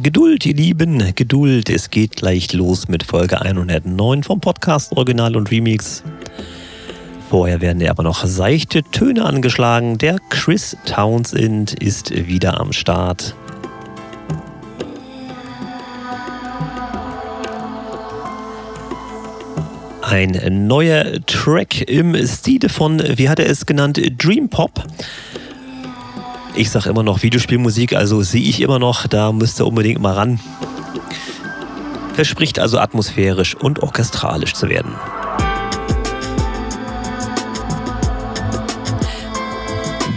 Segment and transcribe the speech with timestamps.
[0.00, 1.68] Geduld, ihr Lieben, Geduld.
[1.68, 6.04] Es geht gleich los mit Folge 109 vom Podcast Original und Remix.
[7.28, 9.98] Vorher werden aber noch seichte Töne angeschlagen.
[9.98, 13.34] Der Chris Townsend ist wieder am Start.
[20.02, 24.84] Ein neuer Track im Stile von, wie hat er es genannt, Dream Pop.
[26.58, 30.14] Ich sage immer noch Videospielmusik, also sehe ich immer noch, da müsst ihr unbedingt mal
[30.14, 30.40] ran.
[32.14, 34.92] Verspricht also atmosphärisch und orchestralisch zu werden.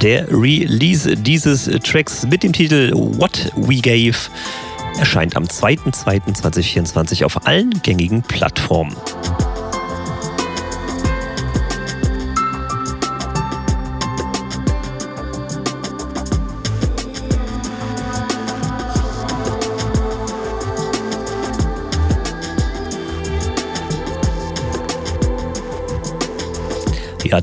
[0.02, 4.18] Der Release dieses Tracks mit dem Titel What We Gave
[4.98, 8.96] erscheint am 2.2.2024 auf allen gängigen Plattformen.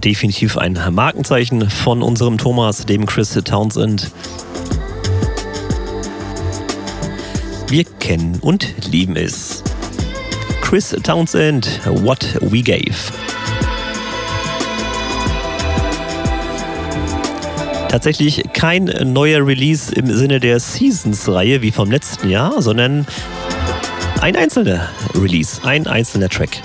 [0.00, 4.10] Definitiv ein Markenzeichen von unserem Thomas, dem Chris Townsend.
[7.68, 9.62] Wir kennen und lieben es.
[10.62, 12.96] Chris Townsend, What We Gave.
[17.88, 23.06] Tatsächlich kein neuer Release im Sinne der Seasons-Reihe wie vom letzten Jahr, sondern
[24.20, 26.60] ein einzelner Release, ein einzelner Track.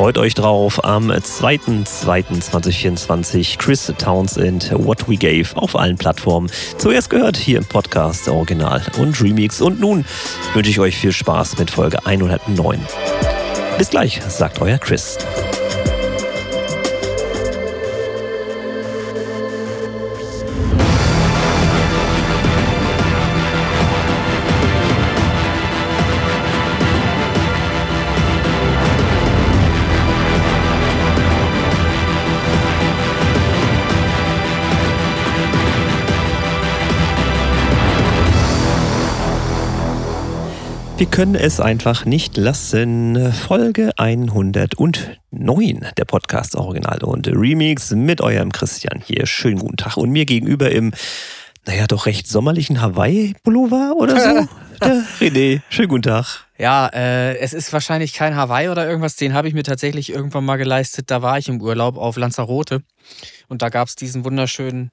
[0.00, 6.50] Freut euch drauf am 2.2.2024 Chris Townsend What We Gave auf allen Plattformen.
[6.78, 9.60] Zuerst gehört hier im Podcast Original und Remix.
[9.60, 10.06] Und nun
[10.54, 12.80] wünsche ich euch viel Spaß mit Folge 109.
[13.76, 15.18] Bis gleich, sagt euer Chris.
[41.00, 43.32] Wir können es einfach nicht lassen.
[43.32, 49.24] Folge 109 der Podcast Original und Remix mit eurem Christian hier.
[49.24, 49.96] Schönen guten Tag.
[49.96, 50.92] Und mir gegenüber im,
[51.66, 54.48] naja, doch recht sommerlichen Hawaii-Pullover oder so.
[54.82, 55.62] der René.
[55.70, 56.49] Schönen guten Tag.
[56.60, 59.16] Ja, äh, es ist wahrscheinlich kein Hawaii oder irgendwas.
[59.16, 61.10] Den habe ich mir tatsächlich irgendwann mal geleistet.
[61.10, 62.82] Da war ich im Urlaub auf Lanzarote.
[63.48, 64.90] Und da gab es diesen wunderschönen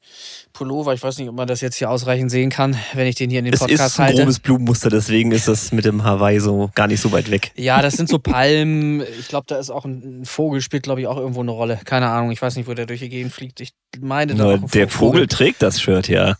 [0.54, 0.94] Pullover.
[0.94, 3.40] Ich weiß nicht, ob man das jetzt hier ausreichend sehen kann, wenn ich den hier
[3.40, 3.84] in den Podcast halte.
[3.84, 7.12] Es ist ein grobes Blumenmuster, deswegen ist das mit dem Hawaii so gar nicht so
[7.12, 7.52] weit weg.
[7.56, 9.04] Ja, das sind so Palmen.
[9.20, 11.80] Ich glaube, da ist auch ein Vogel, spielt glaube ich auch irgendwo eine Rolle.
[11.86, 13.60] Keine Ahnung, ich weiß nicht, wo der durch die Gegend fliegt.
[13.60, 16.36] Ich meine, Na, der Vogel, Vogel trägt das Shirt, ja.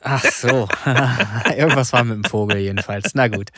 [0.00, 0.66] Ach so.
[1.56, 3.14] Irgendwas war mit dem Vogel jedenfalls.
[3.14, 3.50] Na gut.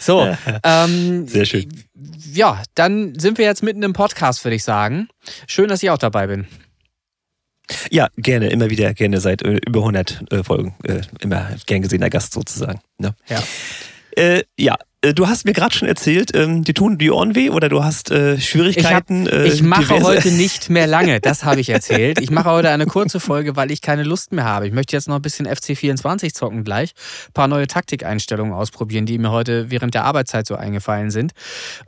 [0.00, 0.34] So.
[0.64, 1.72] Ähm, Sehr schön.
[2.32, 5.08] Ja, dann sind wir jetzt mitten im Podcast, würde ich sagen.
[5.46, 6.46] Schön, dass ich auch dabei bin.
[7.90, 10.74] Ja, gerne, immer wieder gerne seit äh, über 100 äh, Folgen.
[10.84, 12.80] Äh, immer gern gesehener Gast sozusagen.
[12.98, 13.14] Ne?
[13.28, 13.42] Ja.
[14.16, 17.68] Äh, ja, du hast mir gerade schon erzählt, ähm, die tun die Ohren weh oder
[17.68, 19.26] du hast äh, Schwierigkeiten.
[19.26, 20.04] Ich, hab, ich mache diverse.
[20.04, 22.20] heute nicht mehr lange, das habe ich erzählt.
[22.20, 24.66] Ich mache heute eine kurze Folge, weil ich keine Lust mehr habe.
[24.66, 26.92] Ich möchte jetzt noch ein bisschen FC24 zocken gleich,
[27.28, 31.32] ein paar neue Taktikeinstellungen ausprobieren, die mir heute während der Arbeitszeit so eingefallen sind.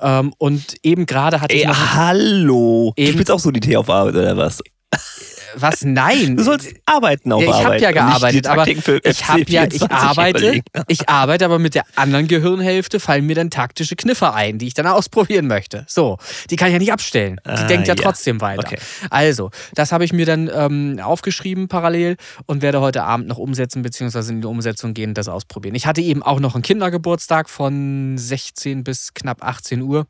[0.01, 1.67] Ähm, und eben gerade hatte ich.
[1.67, 2.93] Ey, hallo!
[2.97, 4.61] du spielst auch Solitär auf Arbeit oder was?
[5.57, 5.85] Was?
[5.85, 6.37] Nein.
[6.37, 7.81] Du sollst arbeiten auf ja, ich Arbeit.
[7.81, 11.85] Ich habe ja gearbeitet, aber ich habe ja, ich arbeite, ich arbeite, aber mit der
[11.97, 15.85] anderen Gehirnhälfte fallen mir dann taktische Kniffe ein, die ich dann ausprobieren möchte.
[15.89, 16.19] So,
[16.51, 17.41] die kann ich ja nicht abstellen.
[17.45, 18.65] Die ah, denkt ja, ja, trotzdem weiter.
[18.67, 18.79] Okay.
[19.11, 22.17] Also, das habe ich mir dann ähm, aufgeschrieben parallel
[22.47, 25.75] und werde heute Abend noch umsetzen, beziehungsweise in die Umsetzung gehen, das ausprobieren.
[25.75, 30.07] Ich hatte eben auch noch einen Kindergeburtstag von 16 bis knapp 18 Uhr.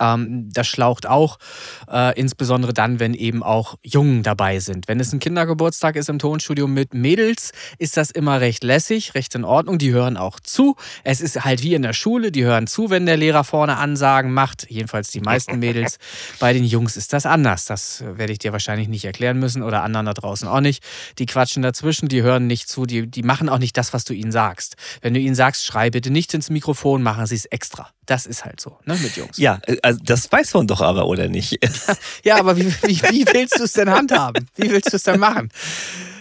[0.00, 1.38] Ähm, das schlaucht auch,
[1.90, 4.88] äh, insbesondere dann, wenn eben auch Jungen dabei sind.
[4.88, 9.34] Wenn es ein Kindergeburtstag ist im Tonstudio mit Mädels, ist das immer recht lässig, recht
[9.34, 9.78] in Ordnung.
[9.78, 10.76] Die hören auch zu.
[11.04, 14.32] Es ist halt wie in der Schule, die hören zu, wenn der Lehrer vorne Ansagen
[14.32, 14.66] macht.
[14.70, 15.98] Jedenfalls die meisten Mädels.
[16.38, 17.64] Bei den Jungs ist das anders.
[17.64, 20.82] Das werde ich dir wahrscheinlich nicht erklären müssen oder anderen da draußen auch nicht.
[21.18, 24.14] Die quatschen dazwischen, die hören nicht zu, die, die machen auch nicht das, was du
[24.14, 24.76] ihnen sagst.
[25.00, 27.90] Wenn du ihnen sagst, schrei bitte nicht ins Mikrofon, machen sie es extra.
[28.08, 29.36] Das ist halt so, ne, mit Jungs.
[29.36, 31.58] Ja, also das weiß man doch aber, oder nicht?
[32.24, 34.48] ja, aber wie, wie, wie willst du es denn handhaben?
[34.56, 35.50] Wie willst du es denn machen?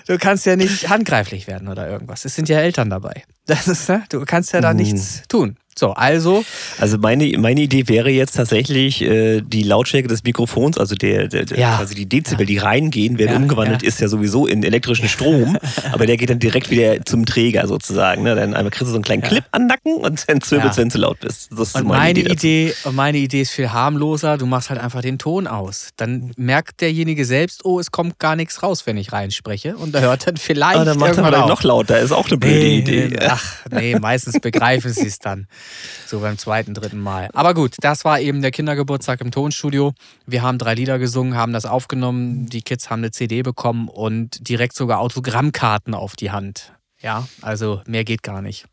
[0.06, 2.26] Du kannst ja nicht handgreiflich werden oder irgendwas.
[2.26, 3.24] Es sind ja Eltern dabei.
[3.46, 4.04] Das ist, ne?
[4.10, 4.78] Du kannst ja da hm.
[4.78, 5.56] nichts tun.
[5.78, 6.44] So, also.
[6.80, 11.46] Also meine, meine Idee wäre jetzt tatsächlich, äh, die Lautstärke des Mikrofons, also der, der,
[11.58, 11.78] ja.
[11.78, 13.88] quasi die Dezibel, die reingehen, werden ja, umgewandelt, ja.
[13.88, 15.58] ist ja sowieso in elektrischen Strom,
[15.92, 18.24] aber der geht dann direkt wieder zum Träger sozusagen.
[18.24, 18.36] Ne?
[18.36, 20.98] Dann einmal kriegst du so einen kleinen Clip an Nacken und dann zwirbelst, wenn du
[20.98, 21.50] laut bist.
[21.52, 24.38] Das ist und meine, meine Idee, Idee, meine Idee ist viel harmloser.
[24.38, 25.90] Du machst halt einfach den Ton aus.
[25.98, 29.78] Dann merkt derjenige selbst, oh, es kommt gar nichts raus, wenn ich reinspreche.
[29.78, 30.76] Und da hört dann vielleicht.
[30.76, 33.18] Aber dann macht er vielleicht noch lauter, ist auch eine blöde nee, Idee.
[33.28, 35.48] Ach, nee, meistens begreifen sie es dann.
[36.06, 37.30] So beim zweiten, dritten Mal.
[37.34, 39.94] Aber gut, das war eben der Kindergeburtstag im Tonstudio.
[40.26, 42.48] Wir haben drei Lieder gesungen, haben das aufgenommen.
[42.48, 46.74] Die Kids haben eine CD bekommen und direkt sogar Autogrammkarten auf die Hand.
[47.02, 48.66] Ja, also mehr geht gar nicht.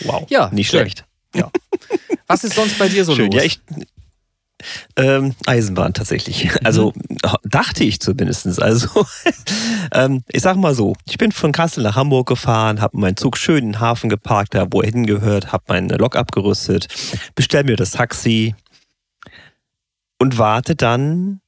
[0.00, 0.26] Wow.
[0.28, 0.80] Ja, nicht schön.
[0.80, 1.04] schlecht.
[1.34, 1.50] Ja.
[2.26, 3.30] Was ist sonst bei dir so schön.
[3.30, 3.34] los?
[3.34, 3.60] Ja, ich,
[4.96, 6.44] ähm, Eisenbahn tatsächlich.
[6.44, 6.50] Mhm.
[6.64, 6.92] Also
[7.44, 8.60] dachte ich zumindest.
[8.60, 8.88] Also
[9.92, 13.36] ähm, ich sag mal so, ich bin von Kassel nach Hamburg gefahren, habe meinen Zug
[13.36, 16.88] schön in den Hafen geparkt, da wo er hingehört, habe meine Lok abgerüstet,
[17.34, 18.54] bestell mir das Taxi
[20.18, 21.40] und warte dann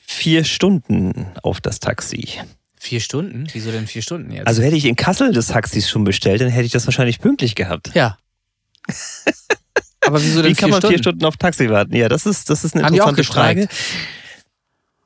[0.00, 2.28] vier Stunden auf das Taxi.
[2.78, 3.46] Vier Stunden?
[3.52, 4.46] Wieso denn vier Stunden jetzt?
[4.48, 7.54] Also hätte ich in Kassel das Taxi schon bestellt, dann hätte ich das wahrscheinlich pünktlich
[7.54, 7.92] gehabt.
[7.94, 8.18] Ja.
[10.06, 10.96] Aber wieso denn Wie kann man Stunden?
[10.96, 11.94] vier Stunden auf Taxi warten?
[11.94, 13.68] Ja, das ist, das ist eine Haben interessante Frage.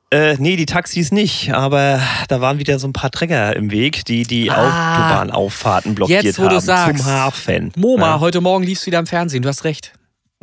[0.09, 4.05] Äh, nee, die Taxis nicht, aber da waren wieder so ein paar Träger im Weg,
[4.05, 7.73] die die ah, Autobahnauffahrten blockiert jetzt, wo haben sagst, zum Hafen.
[7.75, 8.19] MoMA, ja.
[8.21, 9.91] heute Morgen liefst du wieder im Fernsehen, du hast recht.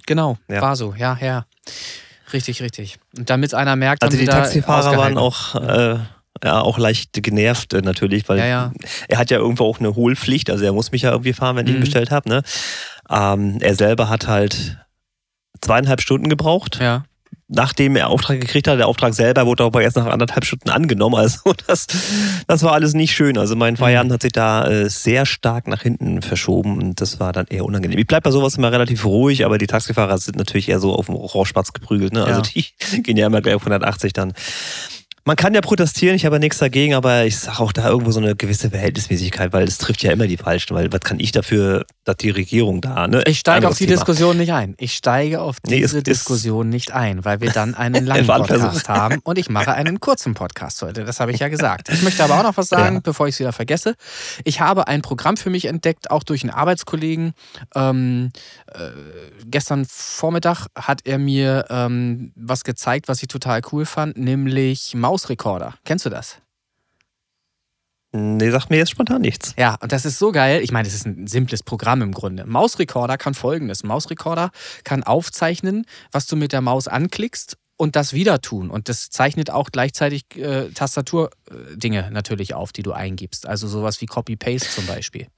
[0.05, 0.61] Genau, ja.
[0.61, 1.47] war so, ja, ja.
[2.35, 2.99] Richtig, richtig.
[3.17, 5.99] Und damit einer merkt, also die Taxifahrer waren auch äh,
[6.43, 8.73] ja, auch leicht genervt äh, natürlich, weil ja, ja.
[9.09, 11.67] er hat ja irgendwo auch eine Hohlpflicht, also er muss mich ja irgendwie fahren, wenn
[11.67, 11.85] ich ihn mhm.
[11.85, 12.29] bestellt habe.
[12.29, 12.43] Ne?
[13.11, 14.79] Ähm, er selber hat halt
[15.61, 16.79] zweieinhalb Stunden gebraucht.
[16.81, 17.05] Ja.
[17.47, 21.15] Nachdem er Auftrag gekriegt hat, der Auftrag selber wurde aber erst nach anderthalb Stunden angenommen.
[21.25, 21.87] Also das,
[22.47, 23.39] das war alles nicht schön.
[23.39, 24.15] Also mein Feierabend mhm.
[24.15, 27.99] hat sich da äh, sehr stark nach hinten verschoben und das war dann eher unangenehm.
[27.99, 31.07] Ich bleibe bei sowas immer relativ ruhig, aber die Taxifahrer sind natürlich eher so auf
[31.07, 32.13] dem Rohrspatz geprügelt.
[32.13, 32.25] Ne?
[32.25, 32.65] Also die
[33.03, 34.33] gehen ja immer gleich auf 180 dann.
[35.27, 38.11] Man kann ja protestieren, ich habe ja nichts dagegen, aber ich sage auch da irgendwo
[38.11, 41.33] so eine gewisse Verhältnismäßigkeit, weil es trifft ja immer die Falschen, weil was kann ich
[41.33, 43.23] dafür, dass die Regierung da, ne?
[43.27, 43.97] Ich steige auf die Thema.
[43.97, 44.75] Diskussion nicht ein.
[44.77, 49.21] Ich steige auf diese nee, Diskussion nicht ein, weil wir dann einen langen Podcast haben
[49.25, 51.05] und ich mache einen kurzen Podcast heute.
[51.05, 51.89] Das habe ich ja gesagt.
[51.89, 53.01] Ich möchte aber auch noch was sagen, ja.
[53.03, 53.95] bevor ich es wieder vergesse.
[54.45, 57.33] Ich habe ein Programm für mich entdeckt, auch durch einen Arbeitskollegen.
[57.75, 58.31] Ähm,
[58.67, 58.91] äh,
[59.47, 65.14] gestern Vormittag hat er mir ähm, was gezeigt, was ich total cool fand, nämlich Maus
[65.15, 65.75] Mausrekorder.
[65.85, 66.39] Kennst du das?
[68.11, 69.55] Nee, sagt mir jetzt spontan nichts.
[69.57, 70.61] Ja, und das ist so geil.
[70.61, 72.45] Ich meine, das ist ein simples Programm im Grunde.
[72.45, 73.85] Mausrekorder kann folgendes.
[73.85, 74.51] Mausrekorder
[74.83, 78.71] kann aufzeichnen, was du mit der Maus anklickst und das wieder tun.
[78.71, 83.47] Und das zeichnet auch gleichzeitig äh, Tastaturdinge natürlich auf, die du eingibst.
[83.47, 85.29] Also sowas wie Copy-Paste zum Beispiel.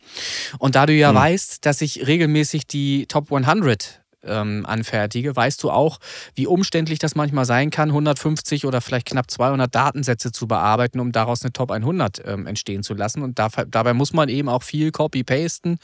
[0.58, 1.16] Und da du ja hm.
[1.16, 5.98] weißt, dass ich regelmäßig die Top 100 ähm, anfertige, weißt du auch,
[6.34, 11.12] wie umständlich das manchmal sein kann, 150 oder vielleicht knapp 200 Datensätze zu bearbeiten, um
[11.12, 13.22] daraus eine Top 100 ähm, entstehen zu lassen.
[13.22, 15.78] Und da, dabei muss man eben auch viel Copy-Pasten,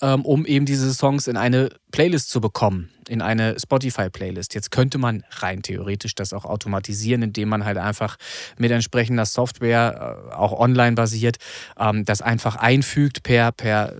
[0.00, 4.54] ähm, um eben diese Songs in eine Playlist zu bekommen, in eine Spotify-Playlist.
[4.54, 8.16] Jetzt könnte man rein theoretisch das auch automatisieren, indem man halt einfach
[8.58, 11.36] mit entsprechender Software, äh, auch online basiert,
[11.78, 13.94] ähm, das einfach einfügt per, per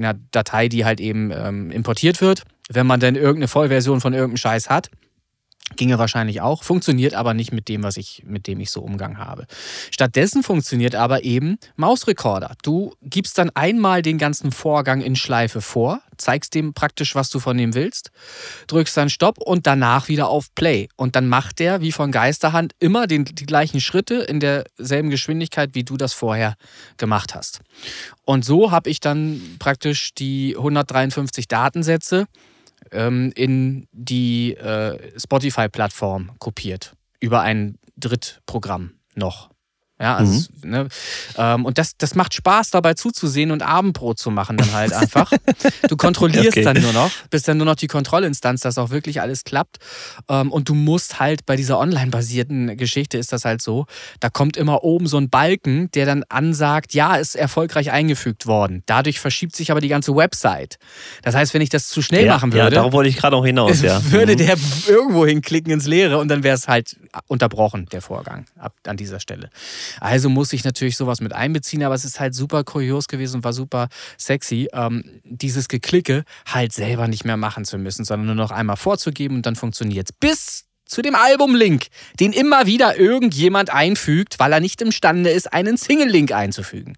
[0.00, 4.38] ja, Datei, die halt eben ähm, importiert wird wenn man denn irgendeine Vollversion von irgendeinem
[4.38, 4.90] Scheiß hat.
[5.74, 9.18] Ginge wahrscheinlich auch, funktioniert aber nicht mit dem, was ich, mit dem ich so Umgang
[9.18, 9.46] habe.
[9.90, 12.54] Stattdessen funktioniert aber eben Mausrekorder.
[12.62, 17.40] Du gibst dann einmal den ganzen Vorgang in Schleife vor, zeigst dem praktisch, was du
[17.40, 18.12] von dem willst,
[18.68, 20.88] drückst dann Stopp und danach wieder auf Play.
[20.94, 25.70] Und dann macht der, wie von Geisterhand, immer den, die gleichen Schritte in derselben Geschwindigkeit,
[25.74, 26.54] wie du das vorher
[26.96, 27.60] gemacht hast.
[28.24, 32.26] Und so habe ich dann praktisch die 153 Datensätze
[32.92, 36.94] ähm, in die äh, Spotify-Plattform kopiert.
[37.20, 39.50] Über ein Drittprogramm noch.
[39.98, 40.70] Ja, also, mhm.
[40.70, 40.88] ne,
[41.38, 45.32] ähm, und das, das macht Spaß, dabei zuzusehen und Abendbrot zu machen dann halt einfach.
[45.88, 46.64] du kontrollierst okay.
[46.64, 49.78] dann nur noch, bist dann nur noch die Kontrollinstanz, dass auch wirklich alles klappt.
[50.28, 53.86] Ähm, und du musst halt bei dieser online-basierten Geschichte ist das halt so,
[54.20, 58.82] da kommt immer oben so ein Balken, der dann ansagt, ja, ist erfolgreich eingefügt worden.
[58.84, 60.76] Dadurch verschiebt sich aber die ganze Website.
[61.22, 63.34] Das heißt, wenn ich das zu schnell ja, machen würde, ja, darauf wollte ich gerade
[63.34, 63.98] auch hinaus, ja.
[64.10, 64.38] würde mhm.
[64.38, 66.98] der irgendwo hinklicken ins Leere und dann wäre es halt
[67.28, 69.48] unterbrochen, der Vorgang ab, an dieser Stelle.
[70.00, 73.44] Also muss ich natürlich sowas mit einbeziehen, aber es ist halt super kurios gewesen und
[73.44, 73.88] war super
[74.18, 78.76] sexy, ähm, dieses Geklicke halt selber nicht mehr machen zu müssen, sondern nur noch einmal
[78.76, 80.16] vorzugeben und dann funktioniert es.
[80.18, 81.86] Bis zu dem Albumlink,
[82.20, 86.96] den immer wieder irgendjemand einfügt, weil er nicht imstande ist, einen Single-Link einzufügen.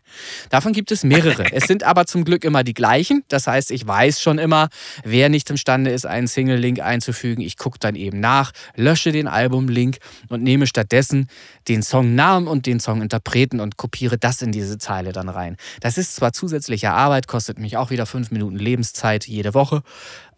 [0.51, 1.47] Davon gibt es mehrere.
[1.53, 3.25] es sind aber zum Glück immer die gleichen.
[3.29, 4.69] Das heißt, ich weiß schon immer,
[5.05, 7.43] wer nicht imstande ist, einen Single-Link einzufügen.
[7.43, 11.29] Ich gucke dann eben nach, lösche den Albumlink und nehme stattdessen
[11.69, 15.57] den Songnamen und den Songinterpreten und kopiere das in diese Zeile dann rein.
[15.81, 19.83] Das ist zwar zusätzliche Arbeit, kostet mich auch wieder fünf Minuten Lebenszeit jede Woche,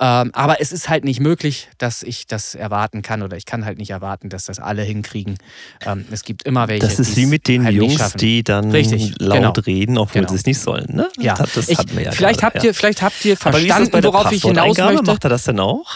[0.00, 3.66] ähm, aber es ist halt nicht möglich, dass ich das erwarten kann oder ich kann
[3.66, 5.36] halt nicht erwarten, dass das alle hinkriegen.
[5.84, 6.86] Ähm, es gibt immer welche.
[6.86, 9.52] Das ist wie mit den halt Jungs, die dann Richtig, laut genau.
[9.66, 10.30] reden, obwohl genau.
[10.30, 10.86] sie es nicht sollen.
[10.94, 11.08] Ne?
[11.18, 14.78] Ja, das, das ich, ja vielleicht, habt ihr, vielleicht habt ihr verstanden, worauf ich hinaus
[14.78, 15.02] möchte.
[15.02, 15.86] Macht er das denn auch?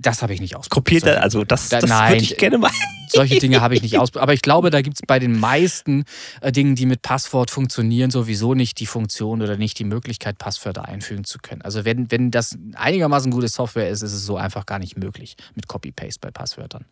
[0.00, 1.02] Das habe ich nicht ausprobiert.
[1.02, 2.70] Kopiert er, also das, das Nein, ich gerne mal.
[3.08, 4.22] Solche Dinge habe ich nicht ausprobiert.
[4.22, 6.04] Aber ich glaube, da gibt es bei den meisten
[6.40, 10.86] äh, Dingen, die mit Passwort funktionieren, sowieso nicht die Funktion oder nicht die Möglichkeit, Passwörter
[10.86, 11.62] einfügen zu können.
[11.62, 15.36] Also wenn, wenn das einigermaßen gute Software ist, ist es so einfach gar nicht möglich
[15.54, 16.84] mit Copy-Paste bei Passwörtern.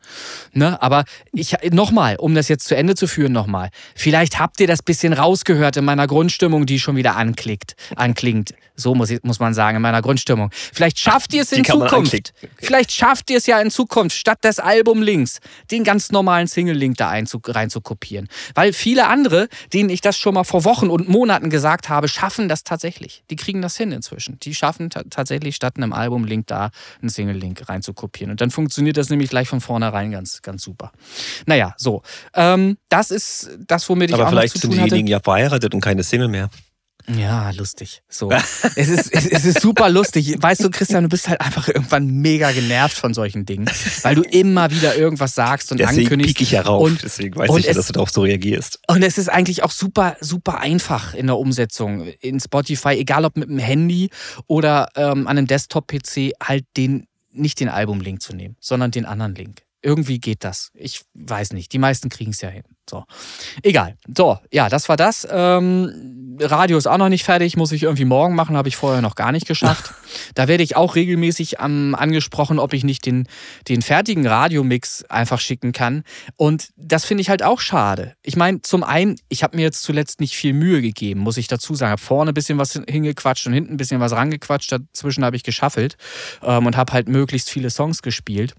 [0.53, 0.81] Ne?
[0.81, 3.71] Aber ich nochmal, um das jetzt zu Ende zu führen, nochmal.
[3.95, 8.55] Vielleicht habt ihr das bisschen rausgehört in meiner Grundstimmung, die schon wieder anklickt, anklingt.
[8.77, 10.51] So muss, ich, muss man sagen, in meiner Grundstimmung.
[10.53, 12.35] Vielleicht schafft ihr es in Zukunft.
[12.59, 15.39] Vielleicht schafft ihr es ja in Zukunft, statt des Albumlinks
[15.71, 18.29] den ganz normalen Single-Link da rein zu kopieren.
[18.55, 22.49] Weil viele andere, denen ich das schon mal vor Wochen und Monaten gesagt habe, schaffen
[22.49, 23.23] das tatsächlich.
[23.31, 24.39] Die kriegen das hin inzwischen.
[24.41, 28.33] Die schaffen tatsächlich statt einem Album-Link da einen Single-Link rein zu kopieren.
[28.33, 30.91] Und dann funktioniert das nämlich gleich von vornherein ganz, ganz super.
[31.47, 32.03] Naja, so.
[32.35, 35.21] Ähm, das ist das, womit ich Aber auch vielleicht noch zu tun sind diejenigen ja
[35.21, 36.51] verheiratet und keine Single mehr.
[37.07, 38.03] Ja, lustig.
[38.09, 38.31] So.
[38.77, 40.37] es, ist, es, ist super lustig.
[40.39, 43.67] Weißt du, Christian, du bist halt einfach irgendwann mega genervt von solchen Dingen,
[44.03, 46.37] weil du immer wieder irgendwas sagst und deswegen ankündigst.
[46.37, 46.83] Deswegen ich ja rauf.
[46.83, 48.81] Und, deswegen weiß ich, es, dass du darauf so reagierst.
[48.89, 52.07] Und es ist eigentlich auch super, super einfach in der Umsetzung.
[52.21, 54.09] In Spotify, egal ob mit dem Handy
[54.47, 59.35] oder ähm, an einem Desktop-PC, halt den, nicht den Album-Link zu nehmen, sondern den anderen
[59.35, 59.63] Link.
[59.83, 60.71] Irgendwie geht das.
[60.73, 61.73] Ich weiß nicht.
[61.75, 62.65] Die meisten kriegen es ja hin.
[62.89, 63.05] So.
[63.63, 63.97] Egal.
[64.15, 65.27] So, ja, das war das.
[65.31, 69.01] Ähm, Radio ist auch noch nicht fertig, muss ich irgendwie morgen machen, habe ich vorher
[69.01, 69.93] noch gar nicht geschafft.
[70.35, 73.27] Da werde ich auch regelmäßig ähm, angesprochen, ob ich nicht den,
[73.69, 76.05] den fertigen Radiomix einfach schicken kann.
[76.37, 78.15] Und das finde ich halt auch schade.
[78.23, 81.49] Ich meine, zum einen, ich habe mir jetzt zuletzt nicht viel Mühe gegeben, muss ich
[81.49, 81.93] dazu sagen.
[81.93, 84.71] Habe vorne ein bisschen was hingequatscht und hinten ein bisschen was rangequatscht.
[84.71, 85.97] Dazwischen habe ich geschaffelt
[86.43, 88.55] ähm, und habe halt möglichst viele Songs gespielt.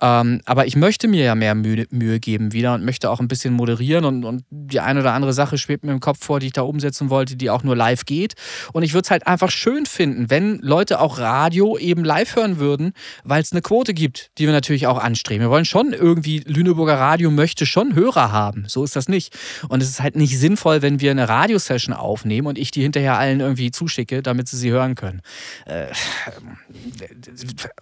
[0.00, 3.28] Ähm, aber ich möchte mir ja mehr Mühe, Mühe geben wieder und möchte auch ein
[3.28, 6.46] bisschen moderieren und, und die eine oder andere Sache schwebt mir im Kopf vor, die
[6.46, 8.34] ich da umsetzen wollte, die auch nur live geht.
[8.72, 12.58] Und ich würde es halt einfach schön finden, wenn Leute auch Radio eben live hören
[12.58, 12.92] würden,
[13.24, 15.42] weil es eine Quote gibt, die wir natürlich auch anstreben.
[15.42, 18.64] Wir wollen schon irgendwie, Lüneburger Radio möchte schon Hörer haben.
[18.68, 19.36] So ist das nicht.
[19.68, 23.18] Und es ist halt nicht sinnvoll, wenn wir eine Radiosession aufnehmen und ich die hinterher
[23.18, 25.20] allen irgendwie zuschicke, damit sie sie hören können.
[25.66, 25.88] Äh,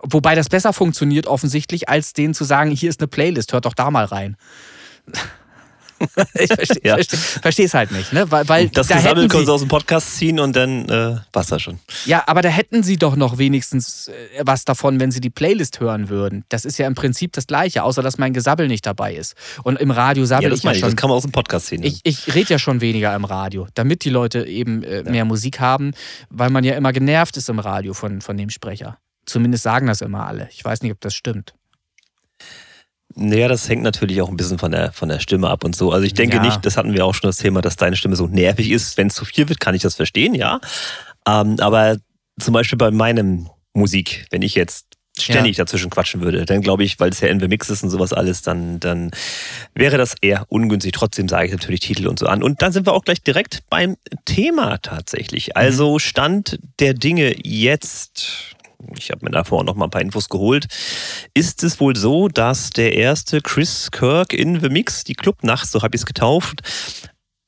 [0.02, 3.74] wobei das besser funktioniert offensichtlich, als denen zu sagen, hier ist eine Playlist, hört doch
[3.74, 4.36] da mal rein.
[6.34, 6.96] ich verstehe ja.
[7.42, 8.12] versteh, es halt nicht.
[8.12, 8.30] Ne?
[8.30, 11.52] Weil, weil das da Gesammel können sie aus dem Podcast ziehen und dann äh, passt
[11.52, 11.78] das schon.
[12.04, 14.12] Ja, aber da hätten sie doch noch wenigstens äh,
[14.42, 16.44] was davon, wenn sie die Playlist hören würden.
[16.48, 19.34] Das ist ja im Prinzip das Gleiche, außer dass mein Gesabbel nicht dabei ist.
[19.62, 20.82] Und im Radio sabbel ja, ich ja schon.
[20.82, 21.82] Das kann man aus dem Podcast ziehen.
[21.82, 25.60] Ich, ich rede ja schon weniger im Radio, damit die Leute eben äh, mehr Musik
[25.60, 25.92] haben,
[26.30, 28.98] weil man ja immer genervt ist im Radio von, von dem Sprecher.
[29.24, 30.48] Zumindest sagen das immer alle.
[30.52, 31.54] Ich weiß nicht, ob das stimmt.
[33.18, 35.90] Naja, das hängt natürlich auch ein bisschen von der, von der Stimme ab und so.
[35.90, 36.42] Also ich denke ja.
[36.42, 38.98] nicht, das hatten wir auch schon das Thema, dass deine Stimme so nervig ist.
[38.98, 40.60] Wenn es zu viel wird, kann ich das verstehen, ja.
[41.26, 41.96] Ähm, aber
[42.38, 44.86] zum Beispiel bei meinem Musik, wenn ich jetzt
[45.18, 45.64] ständig ja.
[45.64, 48.42] dazwischen quatschen würde, dann glaube ich, weil es ja NW Mix ist und sowas alles,
[48.42, 49.10] dann, dann
[49.74, 50.92] wäre das eher ungünstig.
[50.92, 52.42] Trotzdem sage ich natürlich Titel und so an.
[52.42, 55.56] Und dann sind wir auch gleich direkt beim Thema tatsächlich.
[55.56, 55.98] Also mhm.
[56.00, 58.55] Stand der Dinge jetzt
[58.96, 60.66] ich habe mir davor noch mal ein paar Infos geholt,
[61.34, 65.82] ist es wohl so, dass der erste Chris Kirk in The Mix, die Clubnacht, so
[65.82, 66.62] habe ich es getauft,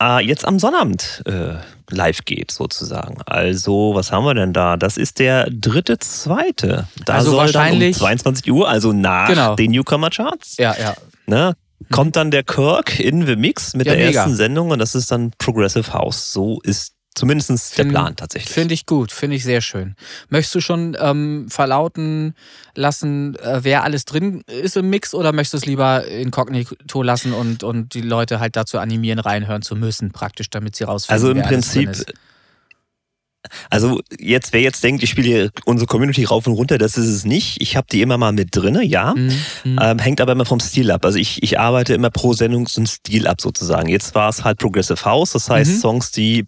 [0.01, 1.55] äh, jetzt am Sonnabend äh,
[1.89, 3.21] live geht, sozusagen.
[3.25, 4.77] Also, was haben wir denn da?
[4.77, 6.87] Das ist der dritte, zweite.
[7.05, 9.55] Da also soll wahrscheinlich um 22 Uhr, also nach genau.
[9.55, 10.57] den Newcomer-Charts.
[10.57, 10.95] Ja, ja.
[11.27, 11.55] Ne?
[11.91, 14.19] Kommt dann der Kirk in The Mix mit ja, der mega.
[14.19, 16.31] ersten Sendung und das ist dann Progressive House.
[16.31, 18.53] So ist Zumindest der Plan tatsächlich.
[18.53, 19.95] Finde ich gut, finde ich sehr schön.
[20.29, 22.33] Möchtest du schon ähm, verlauten
[22.75, 27.33] lassen, äh, wer alles drin ist im Mix oder möchtest du es lieber inkognito lassen
[27.33, 31.13] und, und die Leute halt dazu animieren, reinhören zu müssen, praktisch, damit sie rausfinden?
[31.13, 31.89] Also im Prinzip.
[33.69, 37.25] Also jetzt, wer jetzt denkt, ich spiele unsere Community rauf und runter, das ist es
[37.25, 37.61] nicht.
[37.61, 39.13] Ich habe die immer mal mit drinne, ja.
[39.15, 39.33] Mhm.
[39.63, 39.79] mhm.
[39.81, 41.05] Ähm, hängt aber immer vom Stil ab.
[41.05, 43.89] Also ich, ich arbeite immer pro Sendung so einen Stil ab sozusagen.
[43.89, 45.79] Jetzt war es halt Progressive House, das heißt mhm.
[45.79, 46.47] Songs, die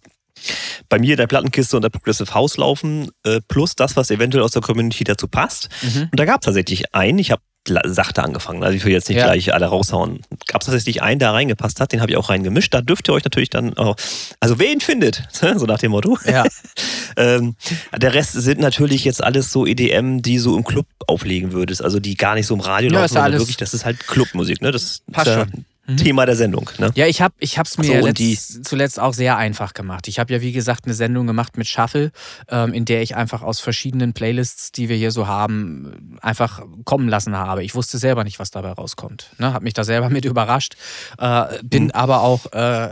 [0.89, 4.43] bei mir in der Plattenkiste und der Progressive House laufen, äh, plus das, was eventuell
[4.43, 5.69] aus der Community dazu passt.
[5.81, 6.09] Mhm.
[6.11, 7.19] Und da gab es tatsächlich einen.
[7.19, 8.63] Ich habe sachte angefangen.
[8.63, 9.25] Also ich will jetzt nicht ja.
[9.25, 10.21] gleich alle raushauen.
[10.47, 12.73] Gab es tatsächlich einen, der reingepasst hat, den habe ich auch reingemischt.
[12.73, 13.95] Da dürft ihr euch natürlich dann auch,
[14.39, 16.17] also wer ihn findet, so nach dem Motto.
[16.25, 16.43] Ja.
[17.17, 17.55] ähm,
[17.95, 21.99] der Rest sind natürlich jetzt alles so EDM, die so im Club auflegen würdest, also
[21.99, 24.71] die gar nicht so im Radio ja, laufen, sondern wirklich, das ist halt Clubmusik, ne?
[24.71, 25.65] Das Passt ist, schon.
[25.87, 25.97] Mhm.
[25.97, 26.69] Thema der Sendung.
[26.77, 26.91] Ne?
[26.95, 30.07] Ja, ich habe es mir so, letzt, zuletzt auch sehr einfach gemacht.
[30.07, 32.11] Ich habe ja, wie gesagt, eine Sendung gemacht mit Shuffle,
[32.49, 37.09] ähm, in der ich einfach aus verschiedenen Playlists, die wir hier so haben, einfach kommen
[37.09, 37.63] lassen habe.
[37.63, 39.31] Ich wusste selber nicht, was dabei rauskommt.
[39.39, 39.53] Ne?
[39.53, 40.75] Habe mich da selber mit überrascht.
[41.17, 41.91] Äh, bin mhm.
[41.91, 42.89] aber auch äh,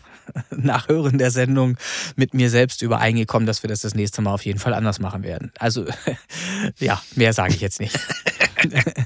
[0.50, 1.76] nach Hören der Sendung
[2.16, 5.22] mit mir selbst übereingekommen, dass wir das das nächste Mal auf jeden Fall anders machen
[5.22, 5.52] werden.
[5.58, 5.86] Also,
[6.78, 7.98] ja, mehr sage ich jetzt nicht.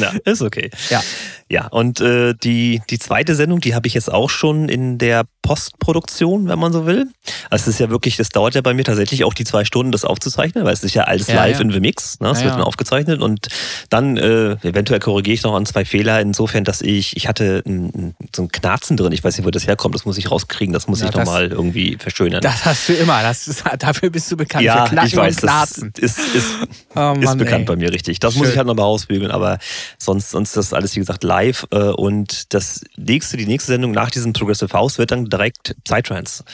[0.00, 0.70] Ja, ist okay.
[0.90, 1.02] Ja.
[1.50, 5.24] Ja, und äh, die, die zweite Sendung, die habe ich jetzt auch schon in der
[5.40, 7.06] Postproduktion, wenn man so will.
[7.50, 9.92] Also es ist ja wirklich, das dauert ja bei mir tatsächlich auch die zwei Stunden,
[9.92, 11.62] das aufzuzeichnen, weil es ist ja alles ja, live ja.
[11.62, 12.20] in The Mix.
[12.20, 12.30] Ne?
[12.30, 13.48] Es ja, wird dann aufgezeichnet und
[13.90, 18.14] dann äh, eventuell korrigiere ich noch an zwei Fehler, insofern, dass ich, ich hatte ein,
[18.34, 20.88] so ein Knarzen drin, ich weiß nicht, wo das herkommt, das muss ich rauskriegen, das
[20.88, 22.40] muss ich nochmal irgendwie verschönern.
[22.40, 24.64] Das hast du immer, das ist, dafür bist du bekannt.
[24.64, 25.36] Ja, für Knacken ich weiß.
[25.36, 26.48] Das ist, ist,
[26.94, 27.64] oh Mann, ist bekannt ey.
[27.64, 28.20] bei mir, richtig.
[28.20, 28.42] Das Schön.
[28.42, 29.58] muss ich halt nochmal ausbügeln, aber
[29.98, 33.92] sonst, sonst ist das alles, wie gesagt, live äh, und das nächste, die nächste Sendung
[33.92, 36.44] nach diesem Progressive House wird dann direkt Psytrance.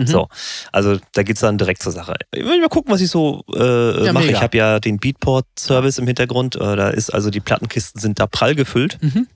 [0.00, 0.06] Mhm.
[0.06, 0.28] So,
[0.72, 2.14] also da geht es dann direkt zur Sache.
[2.32, 4.26] Ich will mal gucken, was ich so äh, ja, mache.
[4.26, 4.38] Mega.
[4.38, 6.56] Ich habe ja den Beatport-Service im Hintergrund.
[6.56, 8.98] Äh, da ist also die Plattenkisten sind da prall gefüllt.
[9.00, 9.26] Mhm.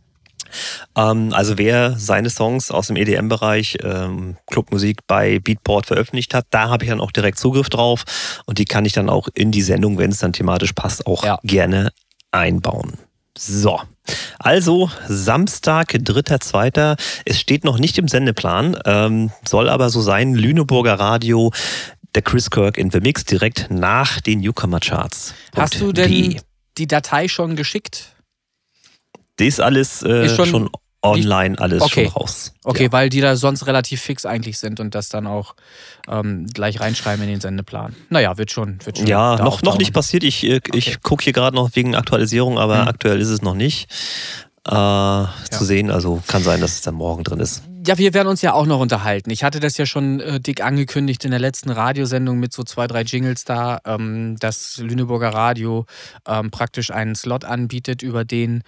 [0.96, 6.68] Ähm, also wer seine Songs aus dem EDM-Bereich, ähm, Clubmusik bei Beatport veröffentlicht hat, da
[6.68, 8.04] habe ich dann auch direkt Zugriff drauf
[8.46, 11.24] und die kann ich dann auch in die Sendung, wenn es dann thematisch passt, auch
[11.24, 11.38] ja.
[11.42, 11.92] gerne
[12.30, 12.98] einbauen.
[13.36, 13.80] So,
[14.38, 16.96] also Samstag, 3.2.
[17.24, 21.52] Es steht noch nicht im Sendeplan, ähm, soll aber so sein, Lüneburger Radio,
[22.14, 25.34] der Chris Kirk in The Mix direkt nach den Newcomer Charts.
[25.56, 26.40] Hast du denn
[26.78, 28.14] die Datei schon geschickt?
[29.38, 30.70] Die ist alles äh, ist schon, schon
[31.04, 32.04] online alles okay.
[32.06, 32.52] schon raus.
[32.64, 32.92] Okay, ja.
[32.92, 35.54] weil die da sonst relativ fix eigentlich sind und das dann auch
[36.08, 37.94] ähm, gleich reinschreiben in den Sendeplan.
[38.10, 38.78] Naja, wird schon.
[38.84, 40.24] Wird schon ja, noch, noch nicht passiert.
[40.24, 40.98] Ich, äh, ich okay.
[41.02, 42.88] gucke hier gerade noch wegen Aktualisierung, aber mhm.
[42.88, 43.90] aktuell ist es noch nicht
[44.66, 45.30] äh, ja.
[45.50, 45.90] zu sehen.
[45.90, 47.62] Also kann sein, dass es dann morgen drin ist.
[47.86, 49.28] Ja, wir werden uns ja auch noch unterhalten.
[49.28, 52.86] Ich hatte das ja schon äh, dick angekündigt in der letzten Radiosendung mit so zwei,
[52.86, 55.84] drei Jingles da, ähm, dass Lüneburger Radio
[56.26, 58.62] ähm, praktisch einen Slot anbietet, über den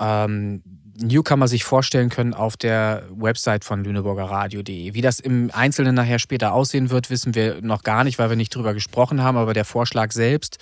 [0.00, 0.62] ähm,
[1.02, 4.94] Newcomer sich vorstellen können auf der Website von Lüneburger Radio.de.
[4.94, 8.36] Wie das im Einzelnen nachher später aussehen wird, wissen wir noch gar nicht, weil wir
[8.36, 9.36] nicht drüber gesprochen haben.
[9.36, 10.58] Aber der Vorschlag selbst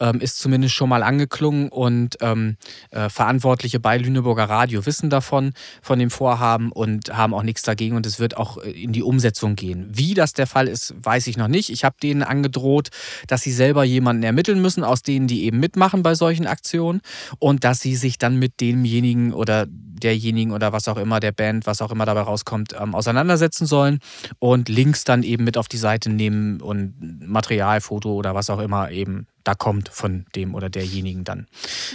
[0.00, 2.56] ähm, ist zumindest schon mal angeklungen und ähm,
[2.90, 7.96] äh, Verantwortliche bei Lüneburger Radio wissen davon, von dem Vorhaben und haben auch nichts dagegen
[7.96, 9.88] und es wird auch äh, in die Umsetzung gehen.
[9.90, 11.70] Wie das der Fall ist, weiß ich noch nicht.
[11.70, 12.90] Ich habe denen angedroht,
[13.26, 17.00] dass sie selber jemanden ermitteln müssen, aus denen die eben mitmachen bei solchen Aktionen
[17.38, 19.66] und dass sie sich dann mit demjenigen oder
[20.02, 24.00] derjenigen oder was auch immer, der Band, was auch immer dabei rauskommt, ähm, auseinandersetzen sollen
[24.38, 26.94] und Links dann eben mit auf die Seite nehmen und
[27.26, 31.46] Material, Foto oder was auch immer eben da kommt von dem oder derjenigen dann.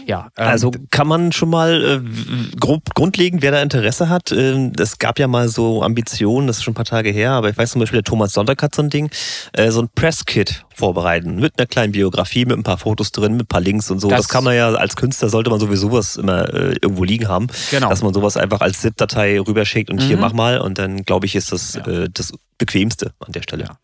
[0.05, 4.31] Ja, ähm, also kann man schon mal äh, grob grundlegend, wer da Interesse hat.
[4.31, 7.49] Äh, es gab ja mal so Ambitionen, das ist schon ein paar Tage her, aber
[7.49, 9.09] ich weiß zum Beispiel, der Thomas Sonntag hat so ein Ding,
[9.53, 13.43] äh, so ein Presskit vorbereiten mit einer kleinen Biografie, mit ein paar Fotos drin, mit
[13.43, 14.09] ein paar Links und so.
[14.09, 17.27] Das, das kann man ja als Künstler sollte man sowieso was immer äh, irgendwo liegen
[17.27, 17.89] haben, genau.
[17.89, 20.07] dass man sowas einfach als ZIP-Datei rüberschickt und mhm.
[20.07, 21.87] hier mach mal und dann glaube ich ist das ja.
[21.87, 23.65] äh, das bequemste an der Stelle.
[23.65, 23.77] Ja.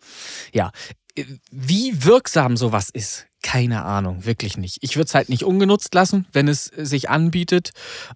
[0.53, 0.71] ja.
[1.51, 4.79] Wie wirksam sowas ist, keine Ahnung, wirklich nicht.
[4.81, 7.71] Ich würde es halt nicht ungenutzt lassen, wenn es sich anbietet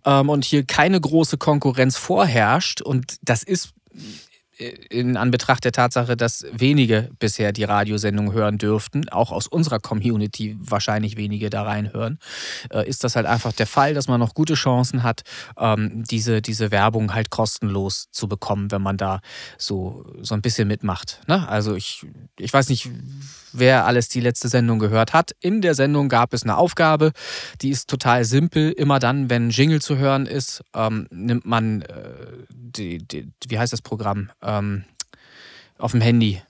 [0.05, 2.81] ähm, und hier keine große Konkurrenz vorherrscht.
[2.81, 3.73] Und das ist
[4.57, 10.57] in Anbetracht der Tatsache, dass wenige bisher die Radiosendung hören dürften, auch aus unserer Community
[10.59, 12.19] wahrscheinlich wenige da reinhören,
[12.71, 15.21] äh, ist das halt einfach der Fall, dass man noch gute Chancen hat,
[15.57, 19.21] ähm, diese, diese Werbung halt kostenlos zu bekommen, wenn man da
[19.57, 21.21] so, so ein bisschen mitmacht.
[21.27, 21.47] Ne?
[21.47, 22.05] Also ich,
[22.39, 22.89] ich weiß nicht,
[23.59, 25.31] wer alles die letzte Sendung gehört hat.
[25.39, 27.11] In der Sendung gab es eine Aufgabe,
[27.61, 28.71] die ist total simpel.
[28.71, 32.15] Immer dann, wenn Jingle zu hören ist, ähm, nimmt man äh,
[32.49, 34.29] die, die, wie heißt das Programm?
[34.41, 34.83] Ähm,
[35.77, 36.41] auf dem Handy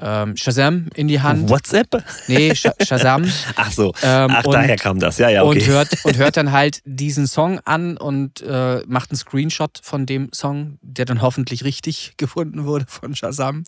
[0.00, 1.48] ähm, Shazam in die Hand.
[1.48, 2.02] WhatsApp?
[2.28, 3.30] Nee, Sh Shazam.
[3.56, 3.92] Ach so.
[4.02, 5.18] Ähm, Ach, und, daher kam das.
[5.18, 5.60] Ja, ja, okay.
[5.60, 10.06] Und hört, und hört dann halt diesen Song an und äh, macht einen Screenshot von
[10.06, 13.64] dem Song, der dann hoffentlich richtig gefunden wurde von Shazam.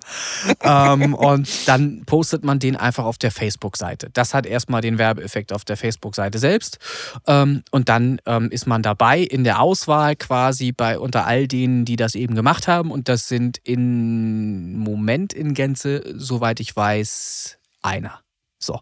[0.63, 4.11] ähm, und dann postet man den einfach auf der Facebook-Seite.
[4.13, 6.79] Das hat erstmal den Werbeeffekt auf der Facebook-Seite selbst.
[7.27, 11.85] Ähm, und dann ähm, ist man dabei in der Auswahl quasi bei unter all denen,
[11.85, 12.91] die das eben gemacht haben.
[12.91, 18.21] Und das sind im Moment in Gänze soweit ich weiß, einer.
[18.59, 18.81] So.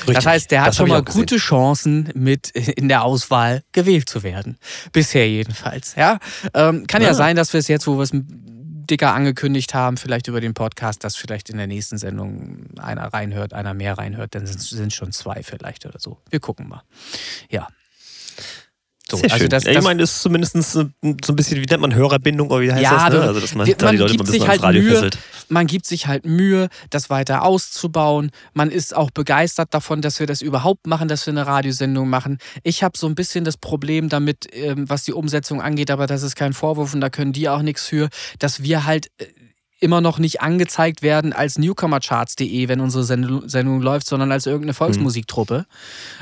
[0.00, 4.22] Richtig, das heißt, der hat schon mal gute Chancen, mit in der Auswahl gewählt zu
[4.22, 4.58] werden.
[4.92, 5.94] Bisher jedenfalls.
[5.94, 6.18] Ja?
[6.52, 7.08] Ähm, kann ja.
[7.08, 10.54] ja sein, dass wir es jetzt, wo wir es dicker angekündigt haben, vielleicht über den
[10.54, 14.94] Podcast, dass vielleicht in der nächsten Sendung einer reinhört, einer mehr reinhört, dann sind es
[14.94, 16.18] schon zwei vielleicht oder so.
[16.28, 16.82] Wir gucken mal.
[17.48, 17.68] Ja.
[19.12, 19.46] So, Sehr also.
[19.46, 22.62] Das, das, ich meine, das ist zumindest so ein bisschen, wie nennt man Hörerbindung oder
[22.62, 23.20] wie heißt ja, das?
[23.20, 23.28] Ne?
[23.28, 25.18] Also, dass man, man da die Leute ein bisschen halt Radio Mühe, fesselt.
[25.50, 28.30] Man gibt sich halt Mühe, das weiter auszubauen.
[28.54, 32.38] Man ist auch begeistert davon, dass wir das überhaupt machen, dass wir eine Radiosendung machen.
[32.62, 36.22] Ich habe so ein bisschen das Problem damit, ähm, was die Umsetzung angeht, aber das
[36.22, 39.26] ist kein Vorwurf und da können die auch nichts für, dass wir halt äh,
[39.82, 44.74] immer noch nicht angezeigt werden als Newcomercharts.de, wenn unsere Sendung, Sendung, läuft, sondern als irgendeine
[44.74, 45.66] Volksmusiktruppe.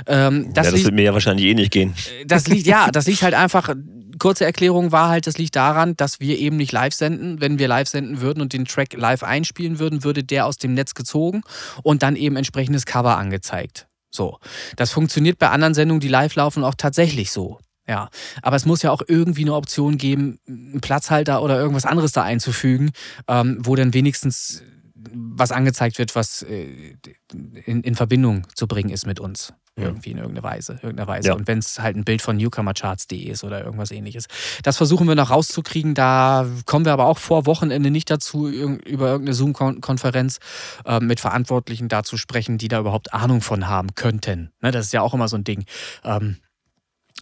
[0.07, 1.95] Ähm, das ja, das liegt, wird mir ja wahrscheinlich eh nicht gehen.
[2.21, 3.75] Äh, das liegt, ja, das liegt halt einfach,
[4.19, 7.41] kurze Erklärung war halt, das liegt daran, dass wir eben nicht live senden.
[7.41, 10.75] Wenn wir live senden würden und den Track live einspielen würden, würde der aus dem
[10.75, 11.43] Netz gezogen
[11.83, 13.89] und dann eben entsprechendes Cover angezeigt.
[14.11, 14.39] So.
[14.77, 17.59] Das funktioniert bei anderen Sendungen, die live laufen, auch tatsächlich so.
[17.89, 18.09] Ja,
[18.43, 22.23] aber es muss ja auch irgendwie eine Option geben, einen Platzhalter oder irgendwas anderes da
[22.23, 22.93] einzufügen,
[23.27, 24.63] ähm, wo dann wenigstens
[25.13, 26.95] was angezeigt wird, was äh,
[27.65, 29.55] in, in, Verbindung zu bringen ist mit uns.
[29.77, 30.75] Irgendwie in irgendeiner Weise.
[30.75, 31.29] Irgendeiner Weise.
[31.29, 31.35] Ja.
[31.35, 34.27] Und wenn es halt ein Bild von newcomercharts.de ist oder irgendwas ähnliches.
[34.63, 35.95] Das versuchen wir noch rauszukriegen.
[35.95, 40.39] Da kommen wir aber auch vor Wochenende nicht dazu, über irgendeine Zoom-Konferenz
[40.85, 44.53] äh, mit Verantwortlichen da zu sprechen, die da überhaupt Ahnung von haben könnten.
[44.61, 45.65] Ne, das ist ja auch immer so ein Ding.
[46.05, 46.37] Ähm,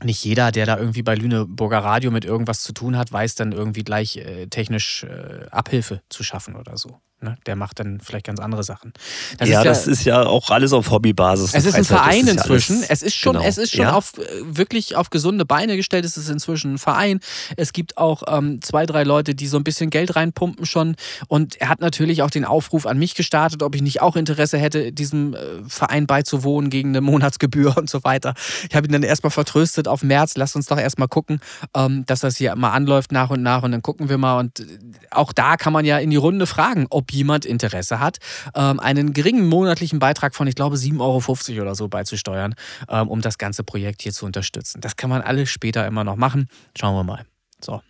[0.04, 3.52] nicht jeder, der da irgendwie bei Lüneburger Radio mit irgendwas zu tun hat, weiß dann
[3.52, 7.00] irgendwie gleich äh, technisch äh, Abhilfe zu schaffen oder so.
[7.20, 7.36] Ne?
[7.46, 8.92] Der macht dann vielleicht ganz andere Sachen.
[9.38, 11.52] Das ja, ist ja, das ist ja auch alles auf Hobbybasis.
[11.52, 12.84] Es ist ein Verein inzwischen.
[12.88, 13.44] es ist schon, genau.
[13.44, 13.94] es ist schon ja.
[13.94, 16.04] auf äh, wirklich auf gesunde Beine gestellt.
[16.04, 17.18] Es ist inzwischen ein Verein.
[17.56, 20.94] Es gibt auch ähm, zwei, drei Leute, die so ein bisschen Geld reinpumpen schon.
[21.26, 24.56] Und er hat natürlich auch den Aufruf an mich gestartet, ob ich nicht auch Interesse
[24.56, 28.34] hätte, diesem äh, Verein beizuwohnen gegen eine Monatsgebühr und so weiter.
[28.70, 30.36] Ich habe ihn dann erstmal vertröstet auf März.
[30.36, 31.40] Lass uns doch erstmal gucken,
[31.74, 34.38] ähm, dass das hier mal anläuft nach und nach und dann gucken wir mal.
[34.38, 34.64] Und äh,
[35.10, 38.18] auch da kann man ja in die Runde fragen, ob jemand Interesse hat,
[38.54, 41.00] ähm, einen geringen monatlichen Beitrag von, ich glaube, 7,50
[41.52, 42.54] Euro oder so beizusteuern,
[42.88, 44.80] ähm, um das ganze Projekt hier zu unterstützen.
[44.80, 46.48] Das kann man alles später immer noch machen.
[46.78, 47.24] Schauen wir mal.
[47.62, 47.80] So.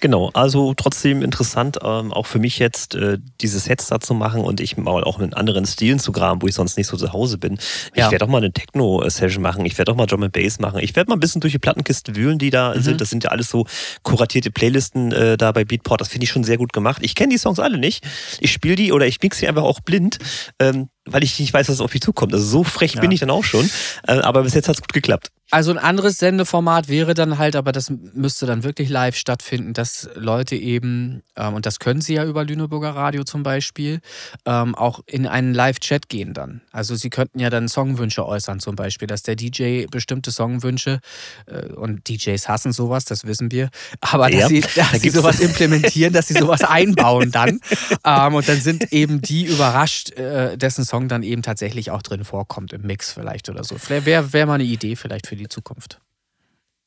[0.00, 4.42] Genau, also trotzdem interessant, ähm, auch für mich jetzt äh, diese Sets da zu machen
[4.42, 7.12] und ich mal auch in anderen Stilen zu graben, wo ich sonst nicht so zu
[7.12, 7.58] Hause bin.
[7.94, 8.06] Ja.
[8.06, 10.80] Ich werde auch mal eine Techno-Session machen, ich werde auch mal Drum and Bass machen,
[10.80, 12.82] ich werde mal ein bisschen durch die Plattenkiste wühlen, die da mhm.
[12.82, 13.00] sind.
[13.00, 13.66] Das sind ja alles so
[14.02, 16.00] kuratierte Playlisten äh, da bei Beatport.
[16.00, 17.02] Das finde ich schon sehr gut gemacht.
[17.02, 18.04] Ich kenne die Songs alle nicht.
[18.40, 20.18] Ich spiele die oder ich mixe sie einfach auch blind.
[20.58, 22.32] Ähm, weil ich nicht weiß, was auf mich zukommt.
[22.32, 23.00] Also so frech ja.
[23.00, 23.68] bin ich dann auch schon.
[24.06, 25.30] Äh, aber bis jetzt hat es gut geklappt.
[25.50, 30.10] Also ein anderes Sendeformat wäre dann halt, aber das müsste dann wirklich live stattfinden, dass
[30.14, 34.00] Leute eben, ähm, und das können sie ja über Lüneburger Radio zum Beispiel,
[34.44, 36.60] ähm, auch in einen Live-Chat gehen dann.
[36.70, 41.00] Also sie könnten ja dann Songwünsche äußern zum Beispiel, dass der DJ bestimmte Songwünsche,
[41.46, 43.70] äh, und DJs hassen sowas, das wissen wir,
[44.02, 47.60] aber dass, ja, sie, dass da sie sowas implementieren, dass sie sowas einbauen dann.
[48.04, 52.24] Ähm, und dann sind eben die überrascht, äh, dessen Song dann eben tatsächlich auch drin
[52.24, 53.76] vorkommt im Mix vielleicht oder so.
[53.88, 56.00] Wäre wär mal eine Idee vielleicht für die Zukunft.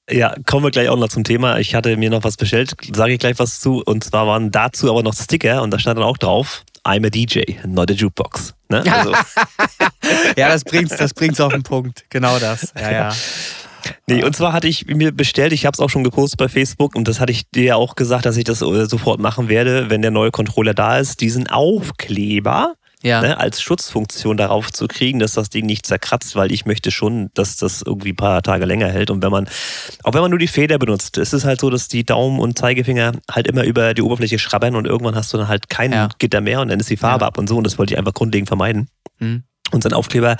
[0.09, 1.59] Ja, kommen wir gleich auch noch zum Thema.
[1.59, 3.81] Ich hatte mir noch was bestellt, sage ich gleich was zu.
[3.85, 7.09] Und zwar waren dazu aber noch Sticker und da stand dann auch drauf, I'm a
[7.09, 8.53] DJ, not a Jukebox.
[8.67, 8.83] Ne?
[8.91, 9.11] Also.
[10.35, 12.05] ja, das bringt's, das bringt's auf den Punkt.
[12.09, 12.73] Genau das.
[12.77, 13.15] Ja, ja.
[14.07, 16.95] Nee, und zwar hatte ich mir bestellt, ich habe es auch schon gepostet bei Facebook
[16.95, 20.03] und das hatte ich dir auch gesagt, dass ich das äh, sofort machen werde, wenn
[20.03, 23.21] der neue Controller da ist, diesen Aufkleber ja.
[23.21, 27.29] ne, als Schutzfunktion darauf zu kriegen, dass das Ding nicht zerkratzt, weil ich möchte schon,
[27.33, 29.09] dass das irgendwie ein paar Tage länger hält.
[29.09, 29.47] Und wenn man,
[30.03, 32.57] auch wenn man nur die Feder benutzt, ist es halt so, dass die Daumen und
[32.57, 36.09] Zeigefinger halt immer über die Oberfläche schrabbern und irgendwann hast du dann halt kein ja.
[36.19, 37.27] Gitter mehr und dann ist die Farbe ja.
[37.27, 37.57] ab und so.
[37.57, 38.87] Und das wollte ich einfach grundlegend vermeiden.
[39.19, 39.43] Mhm.
[39.71, 40.37] Und sein Aufkleber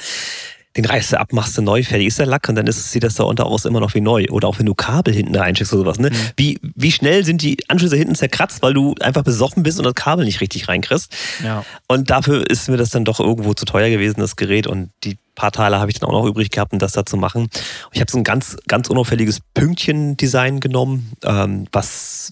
[0.78, 3.04] den reißt du ab, machst du neu, fertig ist der Lack und dann ist, sieht
[3.04, 4.26] das da unter aus immer noch wie neu.
[4.30, 6.00] Oder auch wenn du Kabel hinten reinschickst oder sowas.
[6.00, 6.12] Ne?
[6.12, 6.16] Mhm.
[6.38, 9.96] Wie, wie schnell sind die Anschlüsse hinten zerkratzt, weil du einfach besoffen bist und das
[9.96, 11.14] Kabel nicht richtig reinkriegst.
[11.44, 11.66] Ja.
[11.88, 14.66] Und dafür ist mir das dann doch irgendwo zu teuer gewesen, das Gerät.
[14.66, 17.18] Und die paar Teile habe ich dann auch noch übrig gehabt, um das da zu
[17.18, 17.50] machen.
[17.92, 22.32] Ich habe so ein ganz, ganz unauffälliges Pünktchen-Design genommen, ähm, was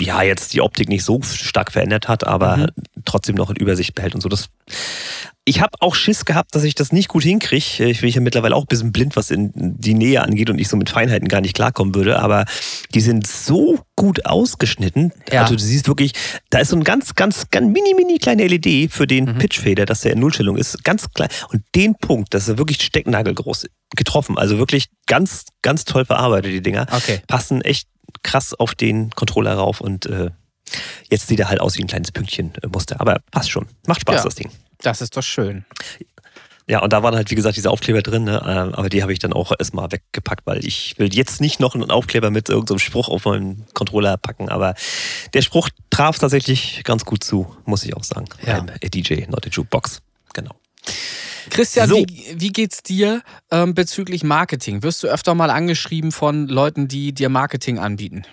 [0.00, 2.66] ja jetzt die Optik nicht so stark verändert hat, aber mhm.
[3.04, 4.28] trotzdem noch in Übersicht behält und so.
[4.28, 4.48] Das
[5.48, 7.86] ich habe auch Schiss gehabt, dass ich das nicht gut hinkriege.
[7.86, 10.68] Ich bin ja mittlerweile auch ein bisschen blind, was in die Nähe angeht und ich
[10.68, 12.18] so mit Feinheiten gar nicht klarkommen würde.
[12.18, 12.44] Aber
[12.92, 15.10] die sind so gut ausgeschnitten.
[15.32, 15.42] Ja.
[15.42, 16.12] Also du siehst wirklich,
[16.50, 19.38] da ist so ein ganz, ganz, ganz mini, mini kleine LED für den mhm.
[19.38, 20.84] Pitchfader, dass der in Nullstellung ist.
[20.84, 21.30] Ganz klein.
[21.50, 24.36] Und den Punkt, das ist wirklich stecknagelgroß getroffen.
[24.36, 26.86] Also wirklich ganz, ganz toll verarbeitet, die Dinger.
[26.92, 27.20] Okay.
[27.26, 27.88] Passen echt
[28.22, 30.30] krass auf den Controller rauf und äh,
[31.10, 33.00] jetzt sieht er halt aus wie ein kleines Pünktchenmuster.
[33.00, 33.66] Aber passt schon.
[33.86, 34.24] Macht Spaß, ja.
[34.24, 34.50] das Ding.
[34.82, 35.64] Das ist doch schön.
[36.68, 38.42] Ja, und da waren halt, wie gesagt, diese Aufkleber drin, ne?
[38.46, 41.74] Ähm, aber die habe ich dann auch erstmal weggepackt, weil ich will jetzt nicht noch
[41.74, 44.50] einen Aufkleber mit irgendeinem Spruch auf meinen Controller packen.
[44.50, 44.74] Aber
[45.32, 48.26] der Spruch traf tatsächlich ganz gut zu, muss ich auch sagen.
[48.46, 48.60] Ja.
[48.60, 50.02] Beim DJ, not a Jukebox.
[50.34, 50.54] Genau.
[51.50, 51.96] Christian, so.
[51.96, 54.82] wie, wie geht's dir ähm, bezüglich Marketing?
[54.82, 58.24] Wirst du öfter mal angeschrieben von Leuten, die dir Marketing anbieten?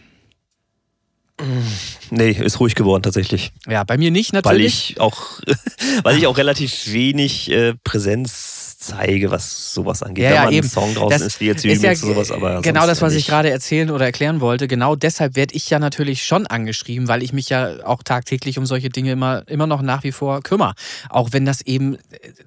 [2.12, 3.52] Nee, ist ruhig geworden tatsächlich.
[3.68, 4.62] Ja, bei mir nicht natürlich.
[4.62, 5.42] Weil ich auch,
[6.04, 8.55] weil ich auch relativ wenig äh, Präsenz
[8.86, 10.26] zeige, was sowas angeht.
[10.26, 10.66] Ja, ja, Wenn mal eben.
[10.66, 13.28] ein Song draußen das ist, wie jetzt ist ja, sowas, aber Genau das, was ich
[13.28, 14.68] gerade erzählen oder erklären wollte.
[14.68, 18.66] Genau deshalb werde ich ja natürlich schon angeschrieben, weil ich mich ja auch tagtäglich um
[18.66, 20.74] solche Dinge immer, immer noch nach wie vor kümmere.
[21.10, 22.00] Auch wenn das eben äh,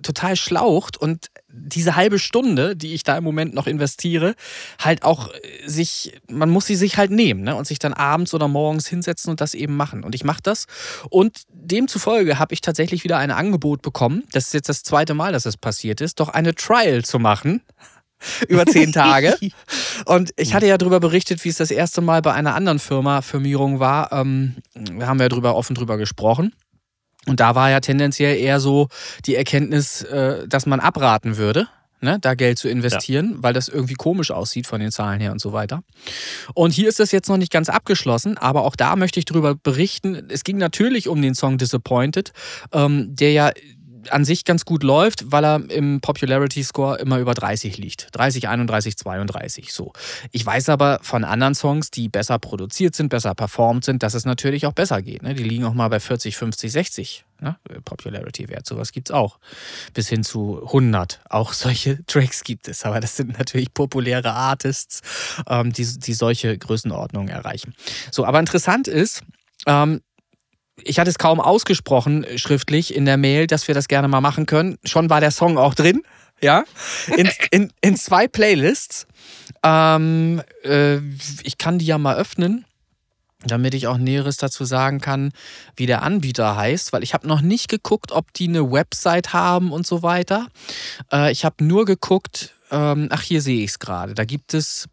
[0.03, 4.35] total schlaucht und diese halbe Stunde, die ich da im Moment noch investiere,
[4.79, 7.57] halt auch äh, sich, man muss sie sich halt nehmen ne?
[7.57, 10.05] und sich dann abends oder morgens hinsetzen und das eben machen.
[10.05, 10.67] Und ich mache das.
[11.11, 14.25] Und demzufolge habe ich tatsächlich wieder ein Angebot bekommen.
[14.33, 17.19] Das ist jetzt das zweite Mal, dass es das passiert ist, doch eine Trial zu
[17.19, 17.63] machen
[18.49, 19.37] über zehn Tage.
[20.05, 23.23] Und ich hatte ja darüber berichtet, wie es das erste Mal bei einer anderen Firma
[23.23, 24.13] Firmierung war.
[24.13, 26.53] Ähm, wir haben ja drüber, offen drüber gesprochen.
[27.29, 28.89] Und da war ja tendenziell eher so
[29.27, 31.69] die Erkenntnis, äh, dass man abraten würde,
[32.01, 33.43] ne, da Geld zu investieren, ja.
[33.43, 35.83] weil das irgendwie komisch aussieht von den Zahlen her und so weiter.
[36.55, 39.55] Und hier ist das jetzt noch nicht ganz abgeschlossen, aber auch da möchte ich darüber
[39.55, 40.29] berichten.
[40.29, 42.33] Es ging natürlich um den Song Disappointed,
[42.73, 43.53] ähm, der ja
[44.13, 48.09] an sich ganz gut läuft, weil er im Popularity Score immer über 30 liegt.
[48.13, 49.93] 30, 31, 32 so.
[50.33, 54.25] Ich weiß aber von anderen Songs, die besser produziert sind, besser performt sind, dass es
[54.25, 55.23] natürlich auch besser geht.
[55.23, 55.35] Ne?
[55.35, 57.25] Die liegen auch mal bei 40, 50, 60.
[57.41, 57.57] Ne?
[57.85, 59.39] Popularity-Wert, sowas gibt es auch.
[59.95, 61.21] Bis hin zu 100.
[61.31, 65.03] Auch solche Tracks gibt es, aber das sind natürlich populäre Artists,
[65.49, 67.75] ähm, die, die solche Größenordnungen erreichen.
[68.11, 69.23] So, aber interessant ist,
[69.67, 70.01] ähm,
[70.85, 74.21] ich hatte es kaum ausgesprochen äh, schriftlich in der Mail, dass wir das gerne mal
[74.21, 74.79] machen können.
[74.85, 76.03] Schon war der Song auch drin.
[76.41, 76.65] Ja,
[77.17, 79.09] in, in, in zwei Playlists.
[79.65, 80.99] Ähm, äh,
[81.43, 82.65] ich kann die ja mal öffnen,
[83.45, 85.33] damit ich auch Näheres dazu sagen kann,
[85.75, 89.73] wie der Anbieter heißt, weil ich habe noch nicht geguckt, ob die eine Website haben
[89.73, 90.47] und so weiter.
[91.13, 94.89] Äh, ich habe nur geguckt, ähm, ach hier sehe ich es gerade, da gibt es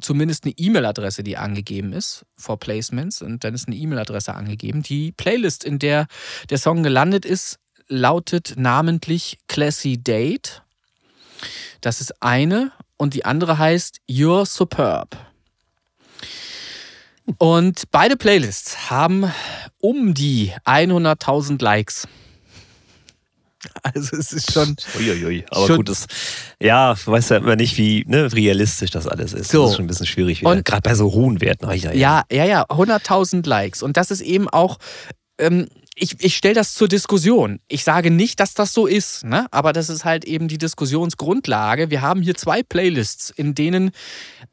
[0.00, 4.82] zumindest eine E-Mail-Adresse, die angegeben ist vor Placements und dann ist eine E-Mail-Adresse angegeben.
[4.82, 6.06] Die Playlist, in der
[6.50, 10.62] der Song gelandet ist, lautet namentlich Classy Date.
[11.80, 15.16] Das ist eine und die andere heißt You're Superb.
[17.36, 19.30] Und beide Playlists haben
[19.80, 22.08] um die 100.000 Likes.
[23.94, 24.76] Also es ist schon.
[24.98, 26.06] Uiuiui, aber schon, gut, das,
[26.60, 29.50] ja, weiß ja immer nicht, wie ne, realistisch das alles ist.
[29.50, 29.62] So.
[29.62, 30.40] Das ist schon ein bisschen schwierig.
[30.40, 31.70] Gerade bei so hohen Werten.
[31.70, 33.82] Ja, ja, ja, ja 100.000 Likes.
[33.82, 34.78] Und das ist eben auch.
[35.38, 35.68] Ähm,
[36.00, 37.58] ich, ich stelle das zur Diskussion.
[37.66, 39.46] Ich sage nicht, dass das so ist, ne?
[39.50, 41.90] aber das ist halt eben die Diskussionsgrundlage.
[41.90, 43.90] Wir haben hier zwei Playlists, in denen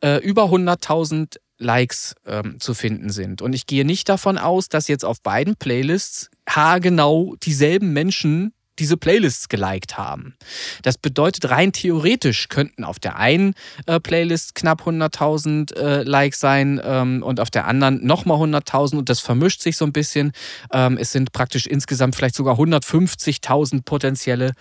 [0.01, 3.41] äh, über 100.000 Likes ähm, zu finden sind.
[3.41, 8.97] Und ich gehe nicht davon aus, dass jetzt auf beiden Playlists haargenau dieselben Menschen diese
[8.97, 10.35] Playlists geliked haben.
[10.83, 13.53] Das bedeutet, rein theoretisch könnten auf der einen
[13.85, 19.09] äh, Playlist knapp 100.000 äh, Likes sein ähm, und auf der anderen nochmal 100.000 und
[19.09, 20.31] das vermischt sich so ein bisschen.
[20.71, 24.53] Ähm, es sind praktisch insgesamt vielleicht sogar 150.000 potenzielle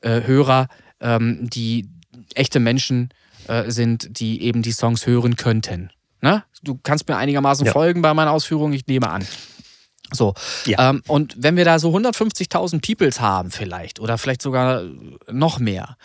[0.00, 0.68] äh, Hörer,
[1.00, 1.88] ähm, die
[2.34, 3.10] echte Menschen
[3.48, 5.90] äh, sind, die eben die Songs hören könnten.
[6.20, 6.44] Ne?
[6.62, 7.72] Du kannst mir einigermaßen ja.
[7.72, 9.26] folgen bei meinen Ausführungen, ich nehme an.
[10.12, 10.34] So.
[10.66, 10.90] Ja.
[10.90, 14.82] Ähm, und wenn wir da so 150.000 Peoples haben, vielleicht, oder vielleicht sogar
[15.30, 15.96] noch mehr,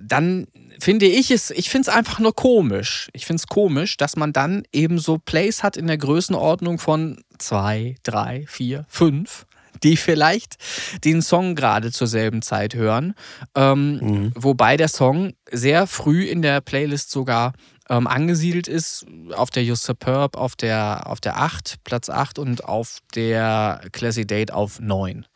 [0.00, 0.46] dann
[0.78, 3.08] finde ich es, ich finde es einfach nur komisch.
[3.12, 7.22] Ich finde es komisch, dass man dann eben so Plays hat in der Größenordnung von
[7.38, 9.46] zwei, drei, vier, fünf
[9.82, 10.56] die vielleicht
[11.04, 13.14] den Song gerade zur selben Zeit hören.
[13.54, 14.32] Ähm, mhm.
[14.34, 17.54] Wobei der Song sehr früh in der Playlist sogar
[17.90, 22.64] ähm, angesiedelt ist, auf der Just Superb auf der, auf der 8, Platz 8 und
[22.64, 25.26] auf der Classy Date auf 9.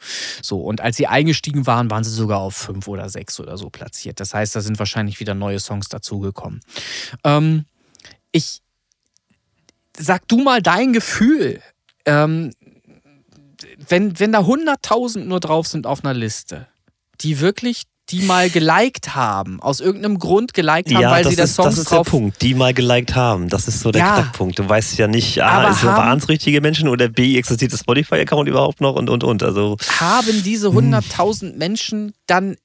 [0.40, 3.70] So, und als sie eingestiegen waren, waren sie sogar auf 5 oder 6 oder so
[3.70, 4.20] platziert.
[4.20, 6.60] Das heißt, da sind wahrscheinlich wieder neue Songs dazugekommen.
[7.24, 7.64] Ähm,
[8.30, 8.60] ich
[9.98, 11.60] sag du mal dein Gefühl.
[12.06, 12.52] Ähm,
[13.88, 16.68] wenn, wenn da 100.000 nur drauf sind auf einer Liste,
[17.20, 21.50] die wirklich die mal geliked haben, aus irgendeinem Grund geliked haben, ja, weil sie das
[21.50, 22.06] ist, Songs das ist drauf...
[22.06, 23.48] der Punkt, die mal geliked haben.
[23.48, 24.14] Das ist so der ja.
[24.14, 24.58] Knackpunkt.
[24.58, 28.48] Du weißt ja nicht, A, ist waren es richtige Menschen oder B, existiert das Spotify-Account
[28.48, 29.42] überhaupt noch und, und, und.
[29.42, 31.58] Also haben diese 100.000 hm.
[31.58, 32.56] Menschen dann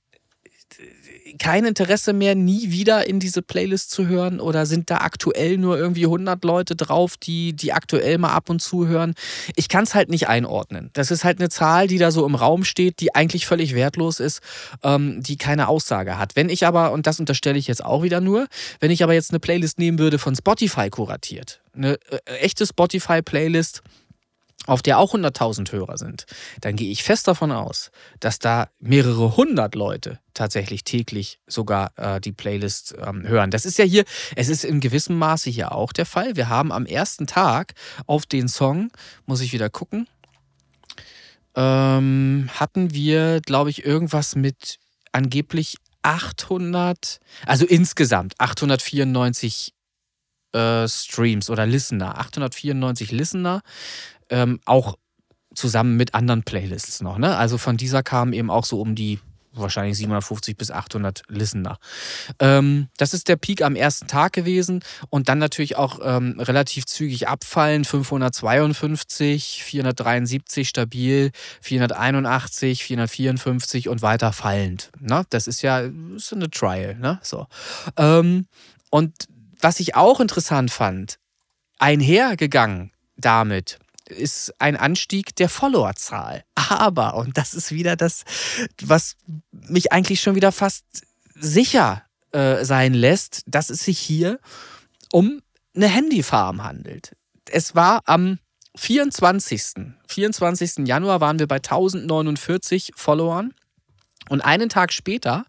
[1.38, 4.40] kein Interesse mehr, nie wieder in diese Playlist zu hören?
[4.40, 8.62] Oder sind da aktuell nur irgendwie 100 Leute drauf, die, die aktuell mal ab und
[8.62, 9.14] zu hören?
[9.56, 10.90] Ich kann es halt nicht einordnen.
[10.94, 14.20] Das ist halt eine Zahl, die da so im Raum steht, die eigentlich völlig wertlos
[14.20, 14.42] ist,
[14.84, 16.36] ähm, die keine Aussage hat.
[16.36, 18.48] Wenn ich aber, und das unterstelle ich jetzt auch wieder nur,
[18.80, 23.82] wenn ich aber jetzt eine Playlist nehmen würde von Spotify kuratiert, eine äh, echte Spotify-Playlist,
[24.70, 26.26] auf der auch 100.000 Hörer sind,
[26.62, 32.22] dann gehe ich fest davon aus, dass da mehrere hundert Leute tatsächlich täglich sogar äh,
[32.22, 33.52] die Playlist ähm, hören.
[33.52, 34.06] Das ist ja hier,
[34.36, 36.36] es ist in gewissem Maße hier auch der Fall.
[36.36, 37.74] Wir haben am ersten Tag
[38.06, 38.92] auf den Song,
[39.26, 40.08] muss ich wieder gucken,
[41.56, 44.78] ähm, hatten wir, glaube ich, irgendwas mit
[45.12, 49.74] angeblich 800, also insgesamt 894
[50.54, 53.62] äh, Streams oder Listener, 894 Listener
[54.30, 54.98] ähm, auch
[55.54, 57.18] zusammen mit anderen Playlists noch.
[57.18, 57.36] Ne?
[57.36, 59.20] Also von dieser kamen eben auch so um die
[59.54, 61.80] wahrscheinlich 750 bis 800 Listener.
[62.40, 66.86] Ähm, das ist der Peak am ersten Tag gewesen und dann natürlich auch ähm, relativ
[66.86, 67.84] zügig abfallen.
[67.84, 74.92] 552, 473 stabil, 481, 454 und weiter fallend.
[75.00, 75.26] Ne?
[75.30, 75.80] Das ist ja
[76.16, 76.96] ist eine Trial.
[76.96, 77.20] Ne?
[77.24, 77.48] So.
[77.98, 78.48] Ähm,
[78.90, 79.28] und
[79.60, 81.18] was ich auch interessant fand,
[81.80, 83.80] einhergegangen damit
[84.12, 86.44] ist ein Anstieg der Followerzahl.
[86.56, 88.24] Aber, und das ist wieder das,
[88.82, 89.16] was
[89.52, 90.86] mich eigentlich schon wieder fast
[91.36, 94.40] sicher äh, sein lässt, dass es sich hier
[95.12, 95.42] um
[95.76, 97.16] eine Handyfarm handelt.
[97.50, 98.40] Es war am
[98.76, 99.94] 24.
[100.08, 100.88] 24.
[100.88, 103.54] Januar waren wir bei 1049 Followern.
[104.30, 105.46] Und einen Tag später,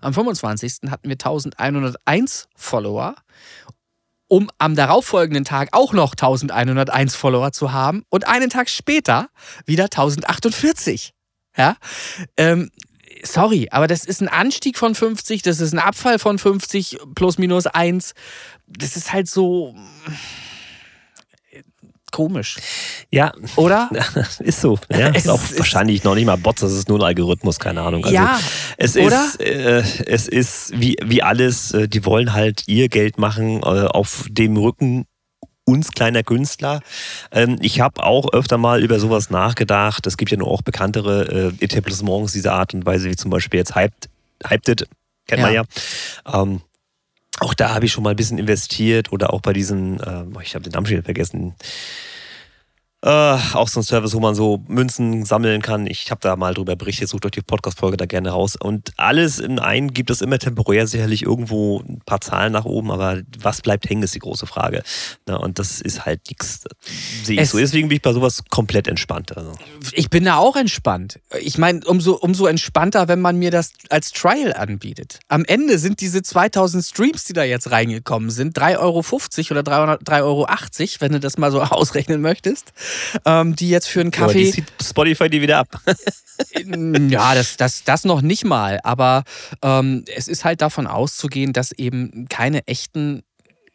[0.00, 0.90] am 25.
[0.90, 3.14] hatten wir 1101 Follower
[4.28, 9.28] um am darauffolgenden Tag auch noch 1101 Follower zu haben und einen Tag später
[9.66, 11.12] wieder 1048.
[11.56, 11.76] Ja,
[12.36, 12.70] ähm,
[13.22, 17.38] sorry, aber das ist ein Anstieg von 50, das ist ein Abfall von 50 plus
[17.38, 18.14] minus 1.
[18.66, 19.74] Das ist halt so
[22.14, 22.58] komisch.
[23.10, 23.32] Ja.
[23.56, 23.90] Oder?
[24.38, 24.78] ist so.
[24.94, 28.04] Ja, ist auch wahrscheinlich noch nicht mal Bots, das ist nur ein Algorithmus, keine Ahnung.
[28.04, 28.38] Also ja.
[28.76, 29.24] Es oder?
[29.24, 33.86] ist, äh, es ist wie, wie alles, äh, die wollen halt ihr Geld machen äh,
[33.86, 35.06] auf dem Rücken
[35.64, 36.80] uns kleiner Künstler.
[37.32, 40.06] Ähm, ich habe auch öfter mal über sowas nachgedacht.
[40.06, 43.58] Es gibt ja nur auch bekanntere äh, Etablissements dieser Art und Weise, wie zum Beispiel
[43.58, 44.08] jetzt Hyped,
[44.46, 44.88] Hyped It,
[45.26, 45.46] kennt ja.
[45.46, 45.62] man ja.
[46.32, 46.60] Ähm,
[47.40, 50.54] auch da habe ich schon mal ein bisschen investiert oder auch bei diesen, äh, ich
[50.54, 51.54] habe den Namen schon vergessen,
[53.04, 55.86] äh, auch so ein Service, wo man so Münzen sammeln kann.
[55.86, 58.56] Ich habe da mal drüber berichtet, sucht euch die Podcast-Folge da gerne raus.
[58.56, 62.90] Und alles in einem gibt es immer temporär sicherlich irgendwo ein paar Zahlen nach oben,
[62.90, 64.82] aber was bleibt hängen, ist die große Frage.
[65.26, 66.64] Na, und das ist halt nichts,
[67.22, 67.58] sehe ich so.
[67.58, 69.36] Deswegen bin ich bei sowas komplett entspannt.
[69.36, 69.52] Also.
[69.92, 71.20] Ich bin da auch entspannt.
[71.40, 75.20] Ich meine, umso, umso entspannter, wenn man mir das als Trial anbietet.
[75.28, 79.00] Am Ende sind diese 2000 Streams, die da jetzt reingekommen sind, 3,50 Euro
[79.50, 80.46] oder 3,80 Euro,
[81.00, 82.72] wenn du das mal so ausrechnen möchtest
[83.24, 84.48] ähm, die jetzt für einen Kaffee.
[84.48, 85.68] Aber die Spotify die wieder ab.
[87.08, 88.80] ja, das, das, das noch nicht mal.
[88.82, 89.24] Aber
[89.62, 93.22] ähm, es ist halt davon auszugehen, dass eben keine echten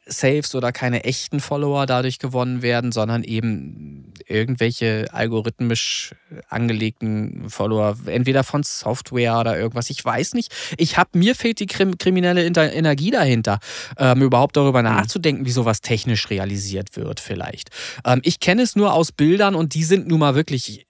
[0.10, 6.14] Saves oder keine echten Follower dadurch gewonnen werden, sondern eben irgendwelche algorithmisch
[6.50, 9.90] angelegten Follower, entweder von Software oder irgendwas.
[9.90, 10.54] Ich weiß nicht.
[10.78, 13.60] Ich habe mir fehlt die kriminelle Energie dahinter,
[13.98, 14.90] ähm, überhaupt darüber mhm.
[14.90, 17.70] nachzudenken, wie sowas technisch realisiert wird, vielleicht.
[18.06, 20.86] Ähm, ich kenne es nur aus Bildern und die sind nun mal wirklich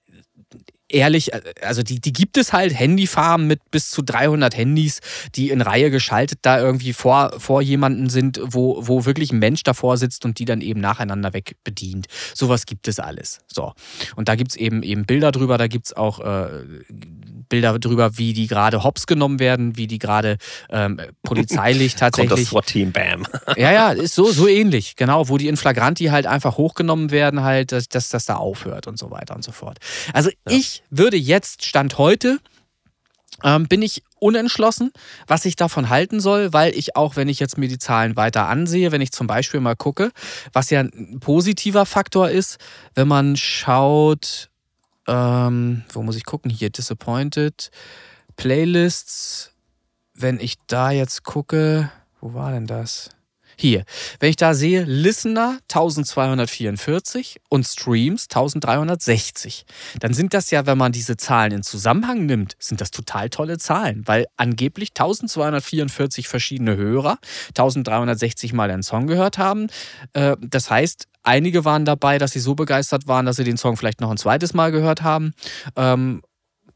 [0.90, 5.00] ehrlich, äh, also die, die gibt es halt, Handyfarmen mit bis zu 300 Handys,
[5.34, 9.62] die in Reihe geschaltet da irgendwie vor, vor jemanden sind, wo, wo wirklich ein Mensch
[9.62, 12.06] davor sitzt und die dann eben nacheinander weg bedient.
[12.34, 13.40] Sowas gibt es alles.
[13.46, 13.72] So.
[14.16, 16.64] Und da gibt es eben, eben Bilder drüber, da gibt es auch äh,
[17.50, 20.38] Bilder drüber, wie die gerade hops genommen werden, wie die gerade
[20.70, 22.30] ähm, polizeilich tatsächlich.
[22.30, 23.26] Kommt das SWAT-Team, bam.
[23.56, 27.42] ja, ja, ist so, so ähnlich, genau, wo die in Flagranti halt einfach hochgenommen werden,
[27.42, 29.78] halt, dass, dass das da aufhört und so weiter und so fort.
[30.14, 30.36] Also ja.
[30.46, 32.38] ich würde jetzt, Stand heute,
[33.44, 34.92] ähm, bin ich unentschlossen,
[35.26, 38.48] was ich davon halten soll, weil ich auch, wenn ich jetzt mir die Zahlen weiter
[38.48, 40.10] ansehe, wenn ich zum Beispiel mal gucke,
[40.52, 42.58] was ja ein positiver Faktor ist,
[42.94, 44.49] wenn man schaut,
[45.10, 46.50] ähm, wo muss ich gucken?
[46.50, 47.70] Hier, Disappointed.
[48.36, 49.52] Playlists.
[50.14, 53.10] Wenn ich da jetzt gucke, wo war denn das?
[53.56, 53.84] Hier,
[54.20, 59.66] wenn ich da sehe, Listener 1244 und Streams 1360,
[59.98, 63.58] dann sind das ja, wenn man diese Zahlen in Zusammenhang nimmt, sind das total tolle
[63.58, 67.18] Zahlen, weil angeblich 1244 verschiedene Hörer
[67.48, 69.66] 1360 Mal einen Song gehört haben.
[70.14, 73.76] Äh, das heißt, Einige waren dabei, dass sie so begeistert waren, dass sie den Song
[73.76, 75.34] vielleicht noch ein zweites Mal gehört haben.
[75.76, 76.22] Ähm,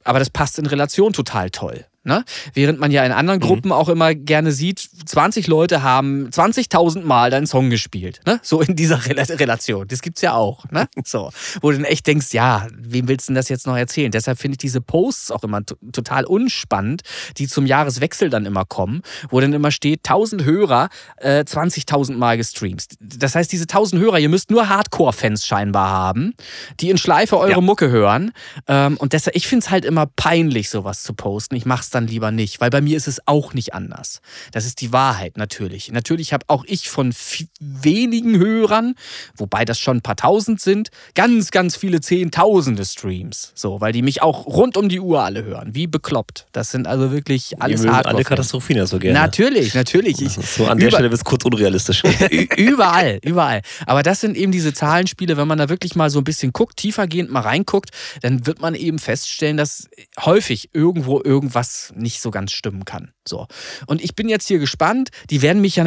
[0.05, 1.87] aber das passt in Relation total toll.
[2.07, 2.23] Ne?
[2.53, 3.45] Während man ja in anderen mhm.
[3.45, 8.21] Gruppen auch immer gerne sieht, 20 Leute haben 20.000 Mal deinen Song gespielt.
[8.27, 8.41] Ne?
[8.43, 9.89] So in dieser Relation.
[9.89, 10.71] Das gibt's ja auch.
[10.71, 10.87] Ne?
[11.05, 11.31] So.
[11.63, 14.11] Wo du dann echt denkst, ja, wem willst du denn das jetzt noch erzählen?
[14.11, 17.03] Deshalb finde ich diese Posts auch immer total unspannend,
[17.39, 19.01] die zum Jahreswechsel dann immer kommen,
[19.31, 22.85] wo dann immer steht, 1000 Hörer, äh, 20.000 Mal gestreamt.
[23.01, 26.35] Das heißt, diese 1000 Hörer, ihr müsst nur Hardcore-Fans scheinbar haben,
[26.81, 27.61] die in Schleife eure ja.
[27.63, 28.33] Mucke hören.
[28.69, 31.57] Ähm, und deshalb, ich finde es halt immer peinlich, sowas zu posten.
[31.57, 34.21] Ich mach's dann lieber nicht, weil bei mir ist es auch nicht anders.
[34.53, 35.91] Das ist die Wahrheit natürlich.
[35.93, 37.15] Natürlich habe auch ich von
[37.61, 38.95] wenigen Hörern,
[39.37, 43.53] wobei das schon ein paar tausend sind, ganz, ganz viele Zehntausende Streams.
[43.55, 45.75] So, weil die mich auch rund um die Uhr alle hören.
[45.75, 46.47] Wie bekloppt.
[46.53, 49.19] Das sind also wirklich alles mögen alle Katastrophiner so gerne.
[49.19, 50.21] Natürlich, natürlich.
[50.21, 52.03] Ich, so an der Stelle wird es kurz unrealistisch.
[52.57, 53.63] überall, überall.
[53.87, 56.77] Aber das sind eben diese Zahlenspiele, wenn man da wirklich mal so ein bisschen guckt,
[56.77, 57.91] tiefergehend mal reinguckt,
[58.23, 59.89] dann wird man eben feststellen, dass
[60.21, 63.13] häufig irgendwo irgendwas nicht so ganz stimmen kann.
[63.27, 63.47] So.
[63.87, 65.11] Und ich bin jetzt hier gespannt.
[65.31, 65.85] Die werden mich ja,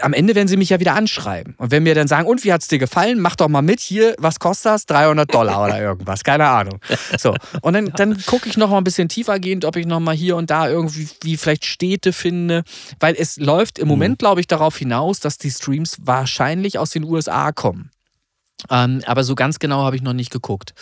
[0.00, 1.54] am Ende werden sie mich ja wieder anschreiben.
[1.58, 3.20] Und wenn mir dann sagen, und wie hat es dir gefallen?
[3.20, 4.86] Mach doch mal mit hier, was kostet das?
[4.86, 6.24] 300 Dollar oder irgendwas.
[6.24, 6.80] Keine Ahnung.
[7.18, 7.34] So.
[7.62, 10.36] Und dann, dann gucke ich noch mal ein bisschen tiefergehend, ob ich noch mal hier
[10.36, 12.62] und da irgendwie wie vielleicht Städte finde.
[12.98, 14.18] Weil es läuft im Moment, mhm.
[14.18, 17.90] glaube ich, darauf hinaus, dass die Streams wahrscheinlich aus den USA kommen.
[18.68, 20.74] Ähm, aber so ganz genau habe ich noch nicht geguckt.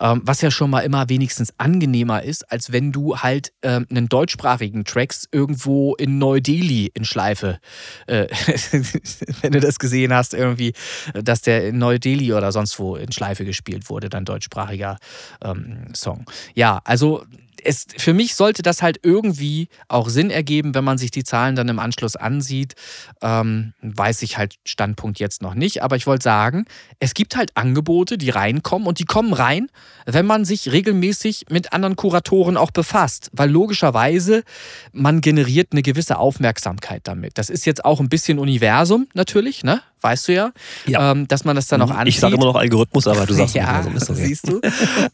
[0.00, 4.08] Ähm, was ja schon mal immer wenigstens angenehmer ist, als wenn du halt ähm, einen
[4.08, 7.58] deutschsprachigen Tracks irgendwo in Neu-Delhi in Schleife,
[8.06, 8.26] äh,
[9.40, 10.72] wenn du das gesehen hast, irgendwie,
[11.14, 14.98] dass der in Neu-Delhi oder sonst wo in Schleife gespielt wurde, dann deutschsprachiger
[15.42, 16.24] ähm, Song.
[16.54, 17.24] Ja, also
[17.66, 21.56] es, für mich sollte das halt irgendwie auch Sinn ergeben, wenn man sich die Zahlen
[21.56, 22.74] dann im Anschluss ansieht.
[23.22, 26.66] Ähm, weiß ich halt Standpunkt jetzt noch nicht, aber ich wollte sagen,
[27.00, 29.68] es gibt halt Angebote, die reinkommen und die kommen rein,
[30.06, 34.44] wenn man sich regelmäßig mit anderen Kuratoren auch befasst, weil logischerweise
[34.92, 37.38] man generiert eine gewisse Aufmerksamkeit damit.
[37.38, 39.82] Das ist jetzt auch ein bisschen Universum natürlich, ne?
[40.06, 40.52] Weißt du ja,
[40.86, 41.12] ja.
[41.12, 42.14] Ähm, dass man das dann auch ansieht.
[42.14, 43.96] Ich sage immer noch Algorithmus, aber du sagst ja, Universum.
[43.96, 44.26] Ist okay.
[44.26, 44.60] Siehst du?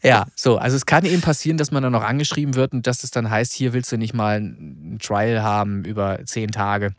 [0.03, 3.03] ja, so, also es kann eben passieren, dass man dann noch angeschrieben wird und dass
[3.03, 6.93] es dann heißt, hier willst du nicht mal ein Trial haben über zehn Tage.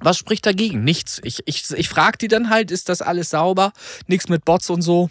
[0.00, 0.84] Was spricht dagegen?
[0.84, 1.20] Nichts.
[1.24, 3.72] Ich, ich, ich frage die dann halt, ist das alles sauber?
[4.06, 5.08] Nichts mit Bots und so.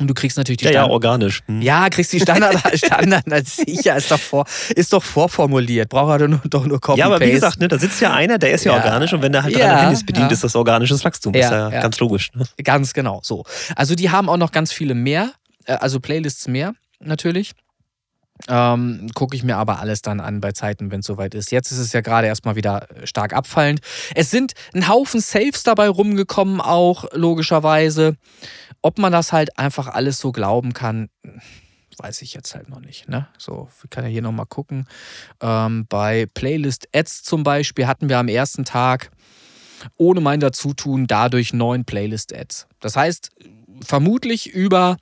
[0.00, 0.88] Und du kriegst natürlich die ja, Standard.
[0.88, 1.40] Ja, organisch.
[1.46, 1.60] Hm.
[1.60, 5.90] Ja, kriegst die Standard, Standard als sicher, ist doch, vor, ist doch vorformuliert.
[5.90, 8.38] Braucht er nur, doch nur Copy Ja, aber wie gesagt, ne, da sitzt ja einer,
[8.38, 10.32] der ist ja, ja organisch und wenn der halt ja, drei Handys bedient, ja.
[10.32, 11.34] ist das organisches Wachstum.
[11.34, 12.30] Ja, ist ja, ganz logisch.
[12.34, 12.44] Ne?
[12.64, 13.44] Ganz genau, so.
[13.76, 15.32] Also die haben auch noch ganz viele mehr,
[15.66, 17.52] äh, also Playlists mehr, natürlich.
[18.48, 21.52] Ähm, Gucke ich mir aber alles dann an bei Zeiten, wenn es soweit ist.
[21.52, 23.80] Jetzt ist es ja gerade erstmal wieder stark abfallend.
[24.14, 28.16] Es sind ein Haufen Saves dabei rumgekommen, auch logischerweise.
[28.80, 31.08] Ob man das halt einfach alles so glauben kann,
[31.98, 33.08] weiß ich jetzt halt noch nicht.
[33.08, 33.28] Ne?
[33.38, 34.88] So, ich kann ja hier nochmal gucken.
[35.40, 39.10] Ähm, bei Playlist Ads zum Beispiel hatten wir am ersten Tag
[39.96, 42.68] ohne mein Dazutun dadurch neun Playlist-Ads.
[42.80, 43.30] Das heißt,
[43.82, 44.96] vermutlich über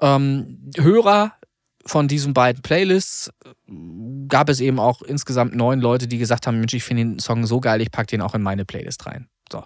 [0.00, 1.32] ähm, Hörer
[1.86, 3.30] von diesen beiden Playlists
[4.28, 7.46] gab es eben auch insgesamt neun Leute, die gesagt haben: Mensch, ich finde den Song
[7.46, 9.28] so geil, ich packe den auch in meine Playlist rein.
[9.50, 9.64] So.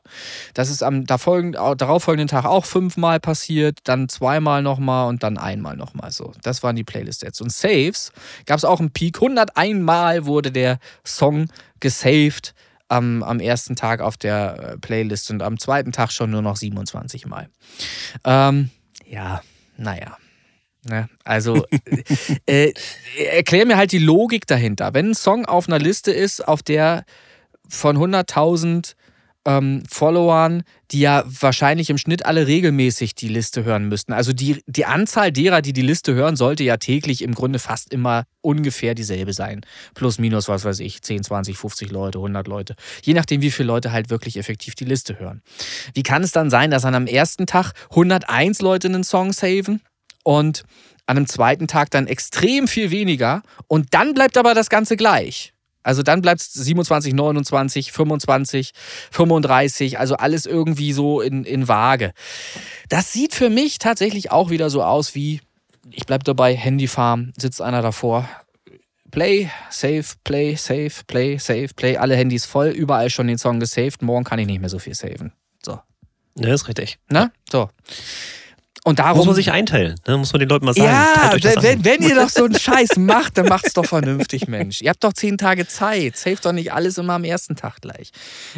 [0.53, 6.11] Das ist am darauffolgenden Tag auch fünfmal passiert, dann zweimal nochmal und dann einmal nochmal
[6.11, 6.33] so.
[6.43, 7.41] Das waren die Playlist-Sets.
[7.41, 8.12] Und Saves
[8.45, 9.16] gab es auch einen Peak.
[9.16, 11.47] 101 Mal wurde der Song
[11.81, 12.55] gesaved
[12.89, 16.57] am, am ersten Tag auf der äh, Playlist und am zweiten Tag schon nur noch
[16.57, 17.49] 27 Mal.
[18.25, 18.71] Ähm,
[19.07, 19.41] ja,
[19.77, 20.18] naja.
[20.89, 21.09] Ne?
[21.24, 21.66] Also
[22.47, 22.72] äh, äh,
[23.16, 24.95] erklär mir halt die Logik dahinter.
[24.95, 27.05] Wenn ein Song auf einer Liste ist, auf der
[27.68, 28.95] von 100.000
[29.47, 34.12] ähm, Followern, die ja wahrscheinlich im Schnitt alle regelmäßig die Liste hören müssten.
[34.12, 37.93] Also die, die Anzahl derer, die die Liste hören, sollte ja täglich im Grunde fast
[37.93, 39.62] immer ungefähr dieselbe sein.
[39.95, 42.74] Plus, minus, was weiß ich, 10, 20, 50 Leute, 100 Leute.
[43.03, 45.43] Je nachdem, wie viele Leute halt wirklich effektiv die Liste hören.
[45.95, 49.81] Wie kann es dann sein, dass an am ersten Tag 101 Leute einen Song saven
[50.31, 50.62] und
[51.07, 55.53] an einem zweiten Tag dann extrem viel weniger und dann bleibt aber das Ganze gleich?
[55.83, 58.72] Also dann bleibt es 27, 29, 25,
[59.11, 62.12] 35, also alles irgendwie so in, in Waage.
[62.89, 65.41] Das sieht für mich tatsächlich auch wieder so aus wie,
[65.91, 68.28] ich bleibe dabei, Handyfarm, sitzt einer davor.
[69.11, 71.97] Play, save, play, save, play, save, play.
[71.97, 74.03] Alle Handys voll, überall schon den Song gesaved.
[74.03, 75.33] Morgen kann ich nicht mehr so viel saven.
[75.64, 75.81] So.
[76.37, 77.01] Ja, ist richtig.
[77.09, 77.33] Na?
[77.51, 77.68] So.
[78.85, 80.16] Und darum, muss man sich einteilen, ne?
[80.16, 80.89] muss man den Leuten mal sagen.
[80.89, 84.81] Ja, wenn, wenn, ihr doch so einen Scheiß macht, dann macht es doch vernünftig, Mensch.
[84.81, 86.16] Ihr habt doch zehn Tage Zeit.
[86.16, 88.11] Save doch nicht alles immer am ersten Tag gleich.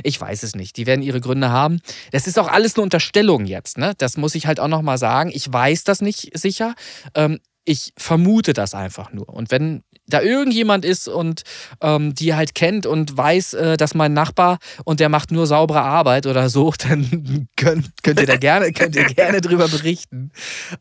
[0.04, 0.76] Ich weiß es nicht.
[0.76, 1.80] Die werden ihre Gründe haben.
[2.12, 3.78] Das ist auch alles eine Unterstellung jetzt.
[3.78, 3.94] Ne?
[3.98, 5.30] Das muss ich halt auch nochmal sagen.
[5.34, 6.74] Ich weiß das nicht sicher.
[7.14, 9.28] Ähm, ich vermute das einfach nur.
[9.28, 11.42] Und wenn da irgendjemand ist und
[11.80, 15.82] ähm, die halt kennt und weiß, äh, dass mein Nachbar und der macht nur saubere
[15.82, 20.30] Arbeit oder so, dann könnt, könnt ihr da gerne, könnt ihr gerne drüber berichten.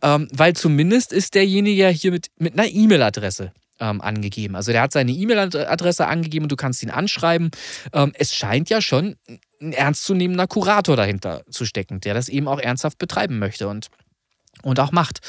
[0.02, 4.56] Ähm, weil zumindest ist derjenige ja hier mit, mit einer E-Mail-Adresse ähm, angegeben.
[4.56, 7.52] Also der hat seine E-Mail-Adresse angegeben und du kannst ihn anschreiben.
[7.94, 9.16] Ähm, es scheint ja schon
[9.62, 13.88] ein ernstzunehmender Kurator dahinter zu stecken, der das eben auch ernsthaft betreiben möchte und,
[14.64, 15.20] und auch macht.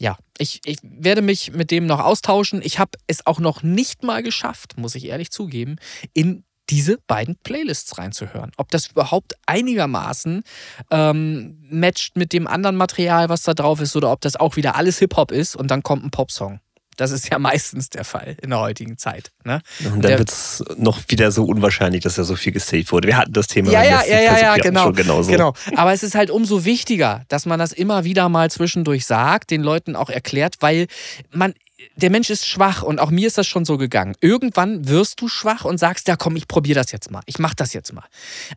[0.00, 2.60] Ja, ich, ich werde mich mit dem noch austauschen.
[2.62, 5.76] Ich habe es auch noch nicht mal geschafft, muss ich ehrlich zugeben,
[6.14, 8.52] in diese beiden Playlists reinzuhören.
[8.56, 10.42] Ob das überhaupt einigermaßen
[10.90, 14.76] ähm, matcht mit dem anderen Material, was da drauf ist, oder ob das auch wieder
[14.76, 16.60] alles Hip-Hop ist und dann kommt ein Popsong.
[16.98, 19.30] Das ist ja meistens der Fall in der heutigen Zeit.
[19.44, 19.62] Ne?
[19.94, 23.06] Und dann wird es noch wieder so unwahrscheinlich, dass ja so viel gesaved wurde.
[23.06, 23.70] Wir hatten das Thema.
[23.70, 24.92] Ja, ja, ja, ja, ja, genau.
[24.92, 25.54] genau.
[25.76, 29.62] Aber es ist halt umso wichtiger, dass man das immer wieder mal zwischendurch sagt, den
[29.62, 30.88] Leuten auch erklärt, weil
[31.30, 31.54] man
[31.96, 34.14] der Mensch ist schwach und auch mir ist das schon so gegangen.
[34.20, 37.56] Irgendwann wirst du schwach und sagst, ja komm, ich probiere das jetzt mal, ich mache
[37.56, 38.04] das jetzt mal.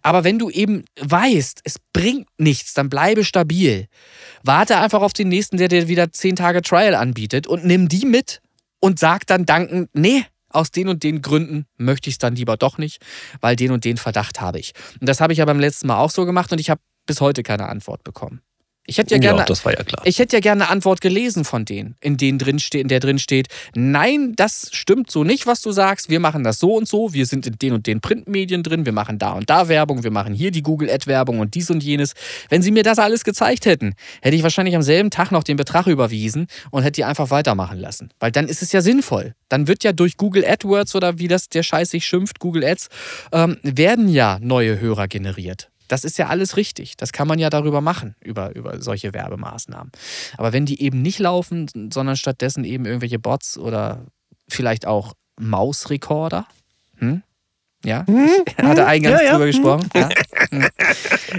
[0.02, 3.88] Aber wenn du eben weißt, es bringt nichts, dann bleibe stabil.
[4.44, 8.06] Warte einfach auf den nächsten, der dir wieder zehn Tage Trial anbietet und nimm die
[8.06, 8.42] mit
[8.80, 12.58] und sag dann dankend, nee, aus den und den Gründen möchte ich es dann lieber
[12.58, 13.02] doch nicht,
[13.40, 14.74] weil den und den Verdacht habe ich.
[15.00, 17.22] Und das habe ich ja beim letzten Mal auch so gemacht und ich habe bis
[17.22, 18.42] heute keine Antwort bekommen.
[18.92, 20.02] Ich hätte ja gerne, ja, das war ja klar.
[20.06, 23.00] Ich hätte ja gerne eine Antwort gelesen von denen, in denen drin steht, in der
[23.00, 26.10] drin steht, nein, das stimmt so nicht, was du sagst.
[26.10, 27.14] Wir machen das so und so.
[27.14, 28.86] Wir sind in den und den Printmedien drin.
[28.86, 30.04] Wir machen da und da Werbung.
[30.04, 32.16] Wir machen hier die Google Ad Werbung und dies und jenes.
[32.50, 35.56] Wenn sie mir das alles gezeigt hätten, hätte ich wahrscheinlich am selben Tag noch den
[35.56, 39.36] Betrag überwiesen und hätte die einfach weitermachen lassen, weil dann ist es ja sinnvoll.
[39.48, 42.90] Dann wird ja durch Google AdWords oder wie das der Scheiß sich schimpft, Google Ads,
[43.32, 45.71] ähm, werden ja neue Hörer generiert.
[45.92, 46.96] Das ist ja alles richtig.
[46.96, 49.92] Das kann man ja darüber machen, über, über solche Werbemaßnahmen.
[50.38, 54.06] Aber wenn die eben nicht laufen, sondern stattdessen eben irgendwelche Bots oder
[54.48, 56.48] vielleicht auch Mausrekorder,
[56.98, 57.24] hm?
[57.84, 58.30] Ja, hm?
[58.58, 59.32] hat er eingangs ja, ja.
[59.34, 59.90] drüber gesprochen.
[59.96, 60.10] Ja.
[60.52, 60.68] Hm.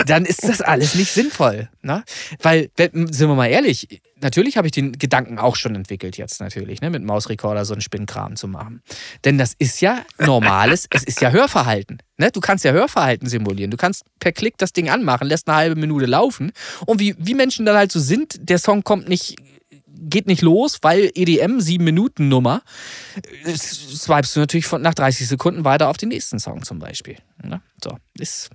[0.07, 1.69] Dann ist das alles nicht sinnvoll.
[1.83, 2.03] Ne?
[2.41, 6.81] Weil, sind wir mal ehrlich, natürlich habe ich den Gedanken auch schon entwickelt jetzt natürlich,
[6.81, 8.83] ne, mit Mausrekorder so einen Spinnkram zu machen.
[9.25, 11.99] Denn das ist ja normales, es ist ja Hörverhalten.
[12.17, 12.31] Ne?
[12.33, 13.71] Du kannst ja Hörverhalten simulieren.
[13.71, 16.53] Du kannst per Klick das Ding anmachen, lässt eine halbe Minute laufen.
[16.87, 19.37] Und wie, wie Menschen dann halt so sind, der Song kommt nicht
[20.03, 22.63] geht nicht los, weil EDM 7 Minuten Nummer,
[23.47, 27.17] swipest du natürlich von, nach 30 Sekunden weiter auf den nächsten Song zum Beispiel.
[27.43, 27.61] Ne?
[27.83, 28.51] So, ist,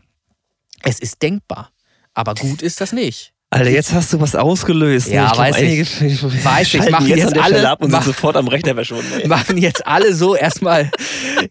[0.83, 1.71] es ist denkbar.
[2.13, 3.33] Aber gut ist das nicht.
[3.49, 5.07] Alter, jetzt hast du was ausgelöst.
[5.07, 5.15] Ne?
[5.15, 6.43] Ja, ich weiß einige, ich.
[6.43, 9.27] Weiß ich, machen jetzt, jetzt alle ab und sind sofort am Rechner verschwunden.
[9.29, 10.91] Machen jetzt alle so erstmal,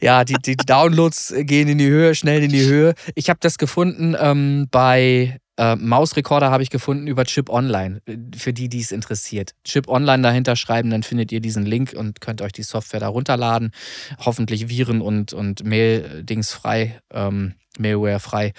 [0.03, 2.95] ja, die, die Downloads gehen in die Höhe, schnell in die Höhe.
[3.15, 8.03] Ich habe das gefunden ähm, bei äh, Mausrekorder habe ich gefunden über Chip Online,
[8.37, 9.53] für die, die es interessiert.
[9.65, 13.09] Chip Online dahinter schreiben, dann findet ihr diesen Link und könnt euch die Software da
[13.09, 13.71] runterladen.
[14.19, 18.53] Hoffentlich Viren und, und Mail-Dings frei, ähm, Mailware frei.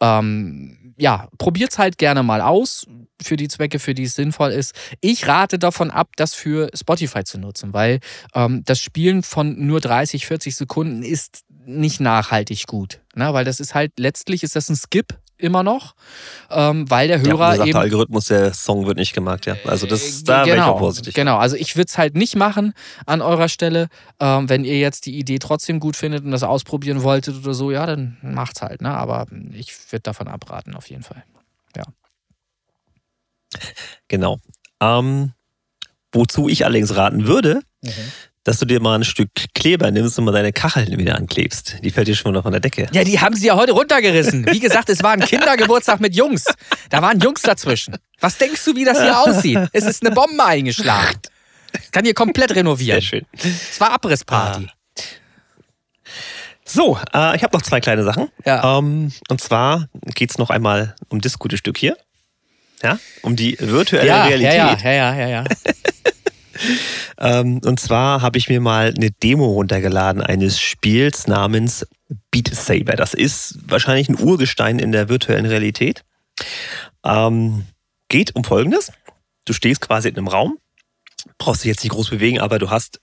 [0.00, 2.86] Ähm, ja, es halt gerne mal aus
[3.20, 4.74] für die Zwecke, für die es sinnvoll ist.
[5.00, 8.00] Ich rate davon ab, das für Spotify zu nutzen, weil
[8.34, 13.00] ähm, das Spielen von nur 30, 40 Sekunden ist nicht nachhaltig gut.
[13.14, 13.32] Ne?
[13.32, 15.94] Weil das ist halt, letztlich ist das ein Skip immer noch,
[16.50, 17.72] ähm, weil der Hörer ja, eben...
[17.72, 19.56] Der Algorithmus, der Song wird nicht gemerkt, ja.
[19.64, 21.14] Also das, äh, da genau, wäre ich auch vorsichtig.
[21.14, 22.74] Genau, also ich würde es halt nicht machen
[23.06, 23.88] an eurer Stelle.
[24.20, 27.70] Ähm, wenn ihr jetzt die Idee trotzdem gut findet und das ausprobieren wolltet oder so,
[27.70, 28.90] ja, dann macht's halt, ne?
[28.90, 31.24] Aber ich würde davon abraten, auf jeden Fall.
[31.76, 31.84] Ja.
[34.08, 34.38] Genau.
[34.80, 35.32] Ähm,
[36.12, 37.92] wozu ich allerdings raten würde, mhm
[38.44, 41.76] dass du dir mal ein Stück Kleber nimmst und mal deine Kacheln wieder anklebst.
[41.82, 42.86] Die fällt dir schon mal von der Decke.
[42.92, 44.46] Ja, die haben sie ja heute runtergerissen.
[44.50, 46.44] Wie gesagt, es war ein Kindergeburtstag mit Jungs.
[46.90, 47.96] Da waren Jungs dazwischen.
[48.20, 49.58] Was denkst du, wie das hier aussieht?
[49.72, 51.18] Es ist eine Bombe eingeschlagen.
[51.90, 53.00] Kann hier komplett renovieren.
[53.00, 53.26] Sehr schön.
[53.32, 54.66] Es war Abrissparty.
[54.68, 55.02] Ah.
[56.64, 58.28] So, äh, ich habe noch zwei kleine Sachen.
[58.44, 58.78] Ja.
[58.78, 61.96] Ähm, und zwar geht es noch einmal um das gute Stück hier.
[62.82, 64.82] Ja, um die virtuelle ja, Realität.
[64.82, 65.44] Ja, ja, ja, ja, ja.
[67.18, 71.86] Ähm, und zwar habe ich mir mal eine Demo runtergeladen eines Spiels namens
[72.30, 72.96] Beat Saber.
[72.96, 76.04] Das ist wahrscheinlich ein Urgestein in der virtuellen Realität.
[77.04, 77.64] Ähm,
[78.08, 78.92] geht um Folgendes.
[79.44, 80.58] Du stehst quasi in einem Raum,
[81.38, 83.00] brauchst dich jetzt nicht groß bewegen, aber du hast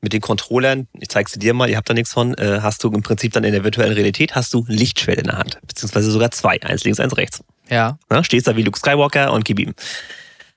[0.00, 2.82] mit den Controllern, ich zeige sie dir mal, ihr habt da nichts von, äh, hast
[2.82, 6.10] du im Prinzip dann in der virtuellen Realität, hast du Lichtschwert in der Hand, beziehungsweise
[6.10, 7.42] sogar zwei, eins links, eins rechts.
[7.68, 7.98] Ja.
[8.10, 9.74] ja stehst da wie Luke Skywalker und gib ihm.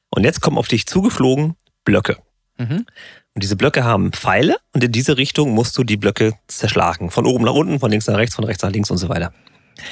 [0.09, 1.55] Und jetzt kommen auf dich zugeflogen
[1.87, 2.17] Blöcke.
[2.57, 2.85] Mhm.
[3.33, 7.11] Und diese Blöcke haben Pfeile und in diese Richtung musst du die Blöcke zerschlagen.
[7.11, 9.31] Von oben nach unten, von links nach rechts, von rechts nach links und so weiter.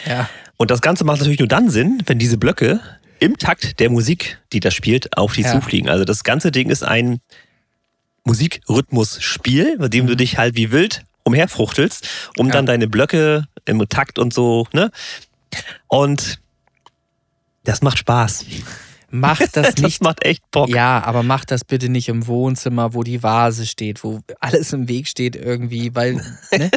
[0.06, 0.30] Ja.
[0.58, 2.82] Und das Ganze macht natürlich nur dann Sinn, wenn diese Blöcke
[3.20, 5.54] im Takt der Musik, die da spielt, auf dich ja.
[5.54, 5.90] zufliegen.
[5.90, 7.20] Also das ganze Ding ist ein
[8.26, 10.10] Musikrhythmusspiel, bei dem mhm.
[10.10, 12.54] du dich halt wie wild umherfruchtelst, um ja.
[12.54, 14.92] dann deine Blöcke im Takt und so, ne?
[15.88, 16.40] Und
[17.64, 18.46] das macht Spaß.
[19.20, 19.84] Mach das nicht.
[19.84, 20.70] Das macht echt Bock.
[20.70, 24.88] Ja, aber mach das bitte nicht im Wohnzimmer, wo die Vase steht, wo alles im
[24.88, 26.16] Weg steht irgendwie, weil,
[26.52, 26.70] ne?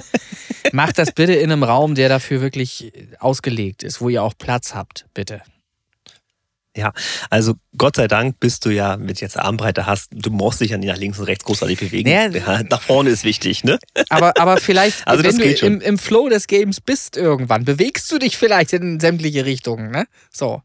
[0.72, 4.74] mach das bitte in einem Raum, der dafür wirklich ausgelegt ist, wo ihr auch Platz
[4.74, 5.42] habt, bitte.
[6.78, 6.92] Ja,
[7.28, 10.78] also Gott sei Dank bist du ja, mit jetzt Armbreite hast, du musst dich ja
[10.78, 12.08] nicht nach links und rechts großartig bewegen.
[12.08, 13.80] Ja, ja, nach vorne ist wichtig, ne?
[14.10, 18.18] Aber, aber vielleicht, also wenn du im, im Flow des Games bist irgendwann, bewegst du
[18.18, 20.06] dich vielleicht in sämtliche Richtungen, ne?
[20.30, 20.62] So.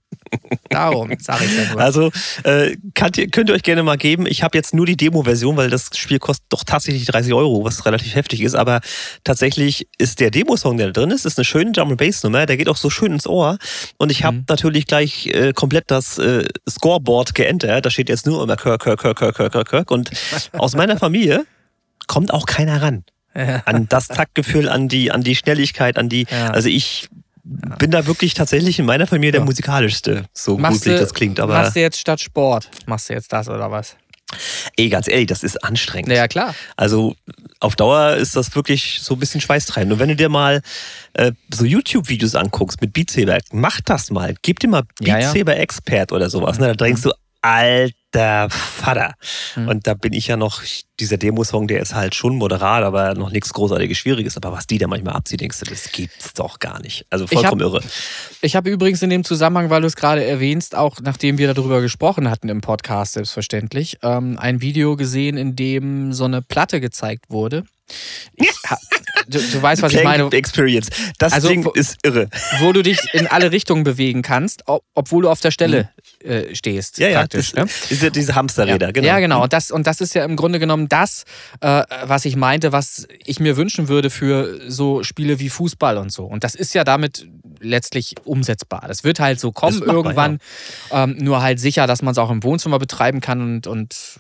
[0.70, 1.82] Darum sage ich ja nur.
[1.82, 2.12] Also
[2.44, 4.26] äh, könnt, ihr, könnt ihr euch gerne mal geben.
[4.26, 7.86] Ich habe jetzt nur die Demo-Version, weil das Spiel kostet doch tatsächlich 30 Euro, was
[7.86, 8.56] relativ heftig ist.
[8.56, 8.82] Aber
[9.24, 12.46] tatsächlich ist der Demo-Song, der da drin ist, ist eine schöne Drum Bass Nummer.
[12.46, 13.58] Der geht auch so schön ins Ohr.
[13.98, 14.46] Und ich habe mhm.
[14.48, 17.86] natürlich gleich äh, komplett das äh, Scoreboard geändert.
[17.86, 19.92] Da steht jetzt nur immer Kirk, Kirk, Kirk, Kirk, Kirk, Kirk.
[19.92, 20.12] Und
[20.54, 21.46] aus meiner Familie
[22.08, 23.04] kommt auch keiner ran.
[23.36, 23.64] Ja.
[23.66, 26.28] An das Taktgefühl, an die, an die Schnelligkeit, an die.
[26.30, 26.52] Ja.
[26.52, 27.10] Also ich
[27.44, 29.46] bin da wirklich tatsächlich in meiner Familie der ja.
[29.46, 31.40] musikalischste, so gruselig das klingt.
[31.40, 33.98] Aber machst du jetzt statt Sport, machst du jetzt das oder was?
[34.78, 36.12] Ey, ganz ehrlich, das ist anstrengend.
[36.12, 36.56] Ja, klar.
[36.76, 37.16] Also
[37.60, 39.94] auf Dauer ist das wirklich so ein bisschen schweißtreibend.
[39.94, 40.62] Und wenn du dir mal
[41.14, 44.36] äh, so YouTube-Videos anguckst mit Beat Saber, mach das mal.
[44.42, 45.54] Gib dir mal Beat ja, ja.
[45.54, 46.58] Expert oder sowas.
[46.60, 46.68] Ne?
[46.68, 47.12] Da denkst du,
[47.44, 49.14] alter Vater.
[49.56, 49.68] Mhm.
[49.68, 50.64] Und da bin ich ja noch,
[51.00, 54.38] dieser Demo-Song, der ist halt schon moderat, aber noch nichts großartiges Schwieriges.
[54.38, 57.06] Aber was die da manchmal abzieht, denkst du, das gibt's doch gar nicht.
[57.10, 57.84] Also vollkommen ich hab, irre.
[58.42, 61.82] Ich habe übrigens in dem Zusammenhang, weil du es gerade erwähnst, auch nachdem wir darüber
[61.82, 67.26] gesprochen hatten im Podcast, selbstverständlich, ähm, ein Video gesehen, in dem so eine Platte gezeigt
[67.30, 67.66] wurde.
[68.36, 68.48] Ich,
[69.28, 70.30] du, du, weißt, was ich meine.
[70.32, 70.90] Experience.
[71.18, 72.30] Das also, Ding ist irre.
[72.60, 75.90] Wo du dich in alle Richtungen bewegen kannst, obwohl du auf der Stelle
[76.24, 76.30] mhm.
[76.30, 76.98] äh, stehst.
[77.00, 77.28] Ja, ja.
[77.28, 77.66] Das, ne?
[77.90, 78.92] diese, diese Hamsterräder, ja.
[78.92, 79.08] genau.
[79.08, 79.44] Ja, genau.
[79.44, 81.26] Und das, und das ist ja im Grunde genommen das,
[81.62, 86.12] äh, was ich meinte, was ich mir wünschen würde für so Spiele wie Fußball und
[86.12, 86.26] so.
[86.26, 87.28] Und das ist ja damit
[87.60, 88.84] letztlich umsetzbar.
[88.88, 90.40] Das wird halt so kommen irgendwann.
[90.92, 91.06] Ja.
[91.06, 94.20] Ähm, nur halt sicher, dass man es auch im Wohnzimmer betreiben kann und, und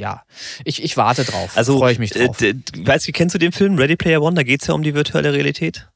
[0.00, 0.22] ja,
[0.64, 1.52] ich, ich warte drauf.
[1.54, 2.40] Also freue ich mich drauf.
[2.40, 4.34] Äh, weißt du, kennst du den Film Ready Player One?
[4.34, 5.88] Da geht es ja um die virtuelle Realität.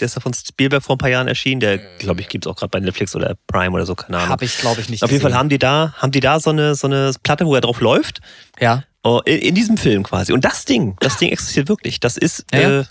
[0.00, 1.60] Der ist ja von Spielberg vor ein paar Jahren erschienen.
[1.60, 4.30] Der, glaube ich, gibt es auch gerade bei Netflix oder Prime oder so, keine Ahnung.
[4.30, 5.02] Habe ich, glaube ich, nicht.
[5.02, 7.54] Auf jeden Fall haben die da, haben die da so eine, so eine Platte, wo
[7.54, 8.20] er drauf läuft.
[8.58, 8.84] Ja.
[9.02, 10.32] Oh, in, in, diesem Film quasi.
[10.32, 12.00] Und das Ding, das Ding existiert wirklich.
[12.00, 12.84] Das ist, ja, äh,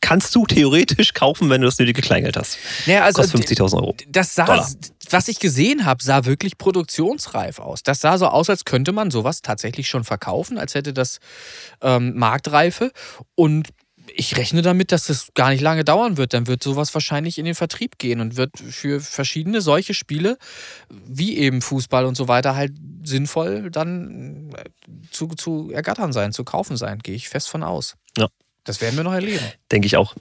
[0.00, 2.58] kannst du theoretisch kaufen, wenn du das nötige Kleingeld hast.
[2.86, 3.96] Ja, also Kostet 50.000 Euro.
[4.08, 4.68] Das sah, Dollar.
[5.10, 7.82] was ich gesehen habe, sah wirklich produktionsreif aus.
[7.82, 11.18] Das sah so aus, als könnte man sowas tatsächlich schon verkaufen, als hätte das
[11.82, 12.92] ähm, Marktreife.
[13.34, 13.68] Und
[14.14, 16.32] ich rechne damit, dass das gar nicht lange dauern wird.
[16.32, 20.38] Dann wird sowas wahrscheinlich in den Vertrieb gehen und wird für verschiedene solche Spiele,
[20.88, 22.72] wie eben Fußball und so weiter, halt
[23.04, 24.64] sinnvoll dann äh,
[25.10, 26.98] zu, zu ergattern sein, zu kaufen sein.
[27.00, 27.94] Gehe ich fest von aus.
[28.16, 28.28] Ja.
[28.68, 29.40] Das werden wir noch erleben.
[29.72, 30.14] Denke ich auch.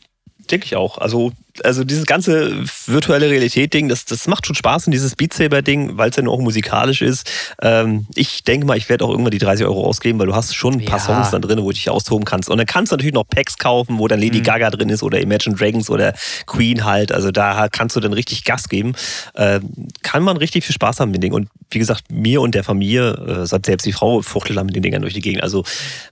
[0.50, 1.00] Denke ich auch.
[1.00, 1.34] Also,
[1.64, 6.12] also dieses ganze virtuelle Realität-Ding, das, das macht schon Spaß und dieses Beat Saber-Ding, weil
[6.12, 7.30] es nur auch musikalisch ist.
[7.62, 10.56] Ähm, ich denke mal, ich werde auch irgendwann die 30 Euro ausgeben, weil du hast
[10.56, 11.04] schon ein paar ja.
[11.04, 12.50] Songs dann drin, wo du dich austoben kannst.
[12.50, 14.44] Und dann kannst du natürlich noch Packs kaufen, wo dann Lady mhm.
[14.44, 16.14] Gaga drin ist oder Imagine Dragons oder
[16.46, 17.12] Queen halt.
[17.12, 18.94] Also da kannst du dann richtig Gas geben.
[19.36, 21.34] Ähm, kann man richtig viel Spaß haben mit dem Ding.
[21.34, 24.84] Und wie gesagt, mir und der Familie, äh, selbst die Frau fuchtelt dann mit den
[24.84, 25.44] Dingern durch die Gegend.
[25.44, 25.66] Also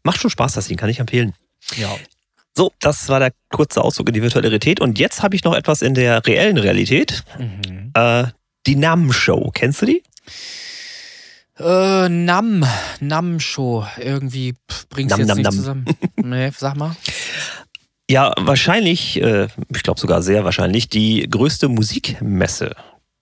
[0.03, 1.33] macht schon Spaß, das Ding, kann ich empfehlen.
[1.77, 1.95] Ja.
[2.58, 4.80] So, das war der kurze Ausdruck in die virtuelle Realität.
[4.80, 7.24] Und jetzt habe ich noch etwas in der reellen Realität.
[7.38, 7.91] Mhm.
[7.93, 8.28] Äh,
[8.66, 9.51] die Nam-Show.
[9.53, 10.03] Kennst du die?
[11.60, 12.66] Äh, Nam,
[13.01, 13.86] Nam-Show.
[13.97, 14.56] Irgendwie
[14.89, 15.53] bringt es jetzt Nam, nicht Nam.
[15.53, 15.86] zusammen.
[16.24, 16.95] nee, sag mal.
[18.10, 22.76] Ja, wahrscheinlich, äh, ich glaube sogar sehr wahrscheinlich, die größte Musikmesse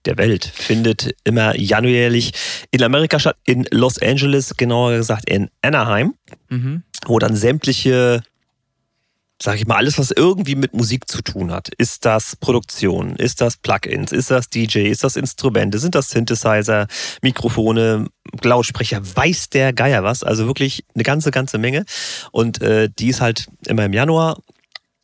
[0.04, 2.32] der Welt findet immer januärlich
[2.70, 6.14] in Amerika statt, in Los Angeles, genauer gesagt in Anaheim,
[6.50, 6.82] mhm.
[7.06, 8.22] wo dann sämtliche
[9.42, 11.68] sag ich mal, alles, was irgendwie mit Musik zu tun hat.
[11.76, 13.16] Ist das Produktion?
[13.16, 14.12] Ist das Plugins?
[14.12, 14.88] Ist das DJ?
[14.90, 15.78] Ist das Instrumente?
[15.78, 16.86] Sind das Synthesizer,
[17.20, 18.06] Mikrofone,
[18.42, 19.02] Lautsprecher?
[19.16, 20.22] Weiß der Geier was?
[20.22, 21.84] Also wirklich eine ganze, ganze Menge.
[22.30, 24.38] Und äh, die ist halt immer im Januar.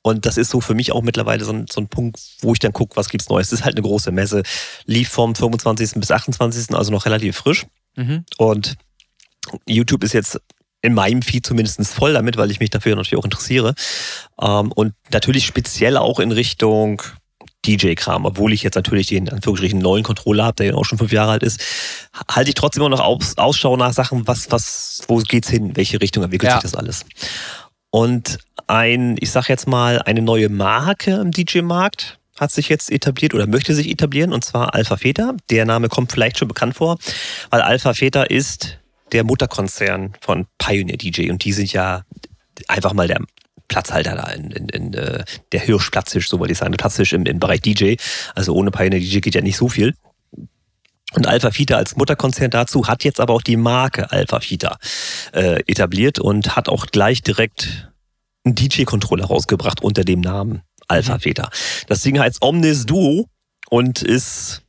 [0.03, 2.59] Und das ist so für mich auch mittlerweile so ein, so ein Punkt, wo ich
[2.59, 3.51] dann gucke, was gibt's Neues.
[3.51, 4.43] Das ist halt eine große Messe.
[4.87, 5.95] Lief vom 25.
[5.97, 6.75] bis 28.
[6.75, 7.67] also noch relativ frisch.
[7.97, 8.25] Mhm.
[8.39, 8.77] Und
[9.67, 10.41] YouTube ist jetzt
[10.83, 13.75] in meinem Feed zumindest voll damit, weil ich mich dafür natürlich auch interessiere.
[14.41, 17.03] Ähm, und natürlich speziell auch in Richtung
[17.67, 21.13] DJ-Kram, obwohl ich jetzt natürlich den Anführungsstrichen neuen Controller habe, der ja auch schon fünf
[21.13, 21.61] Jahre alt ist,
[22.31, 26.01] halte ich trotzdem immer noch Aus, Ausschau nach Sachen, was, was, wo geht's hin, welche
[26.01, 26.61] Richtung entwickelt ja.
[26.61, 27.05] sich das alles.
[27.91, 33.35] Und ein, ich sag jetzt mal, eine neue Marke im DJ-Markt hat sich jetzt etabliert
[33.35, 35.35] oder möchte sich etablieren, und zwar Alpha Theta.
[35.51, 36.97] Der Name kommt vielleicht schon bekannt vor,
[37.51, 38.80] weil Alpha Theta ist
[39.13, 42.03] der Mutterkonzern von Pioneer DJ und die sind ja
[42.69, 43.21] einfach mal der
[43.69, 47.25] Platzhalter da in, in, in äh, der Hirschplatzhisch, so wollte ich sagen, der Platzhisch im,
[47.25, 47.95] im Bereich DJ.
[48.35, 49.95] Also ohne Pioneer DJ geht ja nicht so viel.
[51.15, 54.77] Und Alpha Fita als Mutterkonzern dazu hat jetzt aber auch die Marke Alpha Fita
[55.33, 57.91] äh, etabliert und hat auch gleich direkt
[58.45, 61.21] einen DJ-Controller rausgebracht unter dem Namen Alpha mhm.
[61.21, 61.51] Feta.
[61.87, 63.27] Das Ding heißt Omnis Duo
[63.69, 64.63] und ist,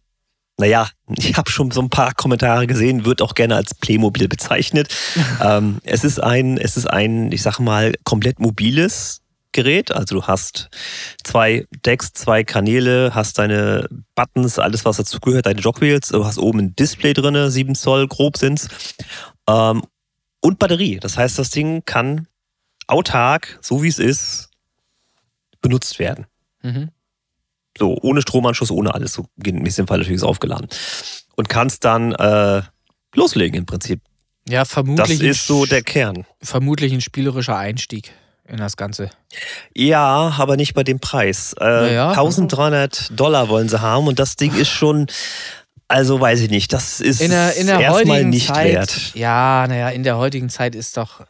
[0.62, 0.88] naja,
[1.18, 4.94] ich habe schon so ein paar Kommentare gesehen, wird auch gerne als Playmobil bezeichnet.
[5.44, 9.22] ähm, es ist ein, es ist ein, ich sag mal, komplett mobiles
[9.54, 9.92] Gerät.
[9.92, 10.70] Also du hast
[11.24, 16.60] zwei Decks, zwei Kanäle, hast deine Buttons, alles was dazugehört, deine Jogwheels, du hast oben
[16.60, 18.68] ein Display drin, 7 Zoll grob sind's.
[19.50, 19.82] Ähm,
[20.42, 21.00] und Batterie.
[21.00, 22.28] Das heißt, das Ding kann
[22.88, 24.50] autark, so wie es ist,
[25.62, 26.28] benutzt werden.
[26.62, 26.92] Mhm.
[27.78, 29.14] So, ohne Stromanschluss, ohne alles.
[29.14, 30.68] So in diesem Fall natürlich ist aufgeladen.
[31.36, 32.62] Und kannst dann äh,
[33.16, 34.02] loslegen im Prinzip.
[34.48, 35.20] Ja, vermutlich.
[35.20, 36.26] Das ist so der Kern.
[36.42, 38.12] Vermutlich ein spielerischer Einstieg
[38.48, 39.10] in das Ganze.
[39.76, 41.56] Ja, aber nicht bei dem Preis.
[41.60, 42.10] Äh, ja.
[42.10, 45.08] 1300 Dollar wollen sie haben und das Ding ist schon.
[45.88, 49.12] Also weiß ich nicht, das ist in der, in der erstmal nicht Zeit, wert.
[49.14, 51.26] Ja, naja, in der heutigen Zeit ist doch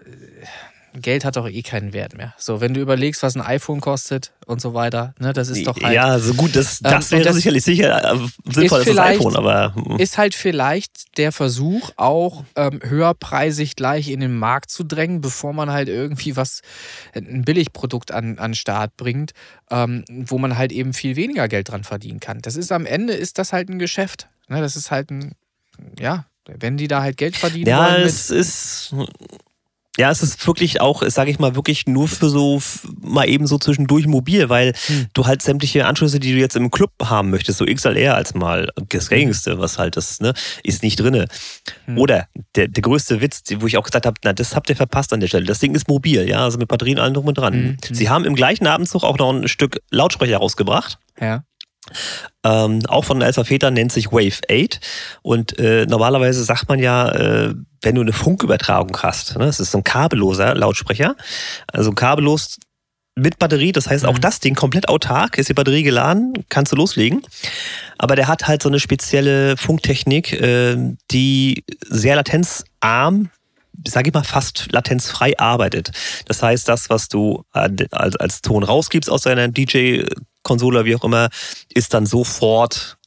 [0.94, 2.34] Geld hat doch eh keinen Wert mehr.
[2.38, 5.82] So, wenn du überlegst, was ein iPhone kostet und so weiter, ne, das ist doch
[5.82, 5.94] halt.
[5.94, 8.18] Ja, so gut, das, das ähm, wäre das sicherlich sicher äh,
[8.52, 9.74] sinnvoll, das iPhone, aber.
[9.76, 9.98] Hm.
[9.98, 15.54] Ist halt vielleicht der Versuch, auch ähm, höherpreisig gleich in den Markt zu drängen, bevor
[15.54, 16.62] man halt irgendwie was,
[17.14, 19.32] ein Billigprodukt an, an Start bringt,
[19.70, 22.42] ähm, wo man halt eben viel weniger Geld dran verdienen kann.
[22.42, 24.28] Das ist am Ende, ist das halt ein Geschäft.
[24.50, 25.36] Ne, das ist halt ein,
[25.98, 28.02] ja, wenn die da halt Geld verdienen ja, wollen.
[28.02, 28.94] Ja, es ist
[29.98, 32.62] ja, es ist wirklich auch, sage ich mal, wirklich nur für so
[33.02, 35.08] mal eben so zwischendurch mobil, weil hm.
[35.14, 38.70] du halt sämtliche Anschlüsse, die du jetzt im Club haben möchtest, so XLR als mal
[38.88, 40.34] das gängigste, was halt das, ne,
[40.64, 41.28] ist nicht drinne.
[41.86, 41.98] Hm.
[41.98, 45.12] Oder der, der größte Witz, wo ich auch gesagt habe, na, das habt ihr verpasst
[45.12, 45.46] an der Stelle.
[45.46, 47.54] Das Ding ist mobil, ja, also mit Batterien allen drum und dran.
[47.54, 47.78] Hm.
[47.92, 51.00] Sie haben im gleichen Abendzug auch noch ein Stück Lautsprecher rausgebracht.
[51.20, 51.44] Ja.
[52.44, 54.80] Ähm, auch von Alpha Feta nennt sich Wave 8
[55.22, 59.72] und äh, normalerweise sagt man ja, äh, wenn du eine Funkübertragung hast, ne, das ist
[59.72, 61.16] so ein kabelloser Lautsprecher,
[61.72, 62.58] also kabellos
[63.16, 64.22] mit Batterie, das heißt auch mhm.
[64.22, 67.22] das Ding komplett autark, ist die Batterie geladen, kannst du loslegen.
[67.98, 70.78] Aber der hat halt so eine spezielle Funktechnik, äh,
[71.12, 73.30] die sehr latenzarm
[73.88, 75.92] sage ich mal, fast latenzfrei arbeitet.
[76.26, 81.30] Das heißt, das, was du als, als Ton rausgibst aus deiner DJ-Konsole, wie auch immer,
[81.74, 82.98] ist dann sofort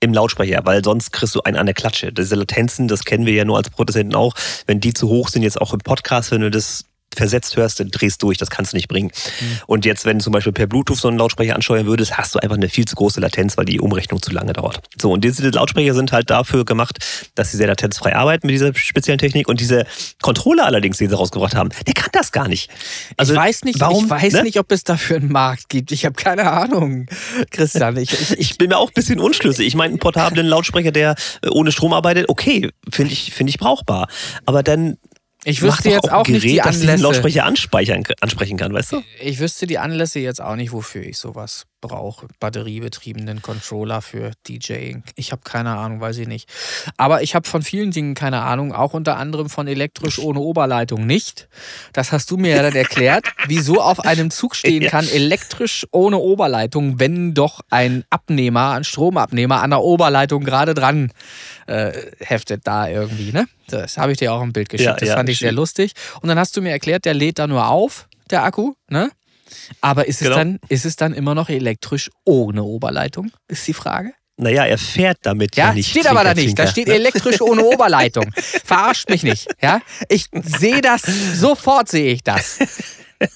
[0.00, 2.12] im Lautsprecher, weil sonst kriegst du einen an der Klatsche.
[2.12, 4.34] Diese Latenzen, das kennen wir ja nur als Produzenten auch,
[4.66, 6.84] wenn die zu hoch sind, jetzt auch im Podcast, wenn du das
[7.18, 9.10] versetzt hörst, dann drehst durch, das kannst du nicht bringen.
[9.40, 9.58] Mhm.
[9.66, 12.38] Und jetzt, wenn du zum Beispiel per Bluetooth so einen Lautsprecher ansteuern würdest, hast du
[12.38, 14.80] einfach eine viel zu große Latenz, weil die Umrechnung zu lange dauert.
[15.00, 16.98] So, und diese Lautsprecher sind halt dafür gemacht,
[17.34, 19.48] dass sie sehr latenzfrei arbeiten mit dieser speziellen Technik.
[19.48, 19.86] Und diese
[20.22, 22.70] Controller allerdings, den sie rausgebracht haben, der kann das gar nicht.
[23.16, 24.42] Also, ich weiß nicht, warum, ich weiß ne?
[24.44, 25.92] nicht, ob es dafür einen Markt gibt.
[25.92, 27.06] Ich habe keine Ahnung,
[27.50, 27.96] Christian.
[27.96, 29.66] Ich, ich, ich, bin mir auch ein bisschen unschlüssig.
[29.66, 33.58] Ich meine, einen portablen Lautsprecher, der äh, ohne Strom arbeitet, okay, finde ich, finde ich
[33.58, 34.08] brauchbar.
[34.46, 34.96] Aber dann
[35.44, 36.86] ich wüsste jetzt auch, auch Gerät, nicht die Anlässe.
[36.86, 39.02] dass den Lautsprecher ansprechen kann, weißt du?
[39.20, 42.28] Ich wüsste die Anlässe jetzt auch nicht, wofür ich sowas brauche.
[42.40, 45.02] Batteriebetriebenen Controller für DJing.
[45.16, 46.48] Ich habe keine Ahnung, weiß ich nicht.
[46.96, 51.06] Aber ich habe von vielen Dingen keine Ahnung, auch unter anderem von elektrisch ohne Oberleitung
[51.06, 51.48] nicht.
[51.92, 56.18] Das hast du mir ja dann erklärt, wieso auf einem Zug stehen kann, elektrisch ohne
[56.18, 61.12] Oberleitung, wenn doch ein Abnehmer, ein Stromabnehmer an der Oberleitung gerade dran
[61.66, 63.46] äh, heftet da irgendwie, ne?
[63.68, 64.88] Das habe ich dir auch im Bild geschickt.
[64.88, 65.92] Ja, das ja, fand ich sehr lustig.
[66.22, 69.10] Und dann hast du mir erklärt, der lädt da nur auf, der Akku, ne?
[69.80, 70.30] Aber ist, genau.
[70.30, 73.30] es dann, ist es dann immer noch elektrisch ohne Oberleitung?
[73.48, 74.12] Ist die Frage.
[74.40, 75.90] Naja, er fährt damit ja, ja nicht.
[75.90, 76.56] Steht aber da nicht.
[76.56, 78.32] Da steht elektrisch ohne Oberleitung.
[78.64, 79.48] Verarscht mich nicht.
[79.60, 79.80] Ja?
[80.08, 81.02] Ich sehe das,
[81.34, 82.58] sofort sehe ich das.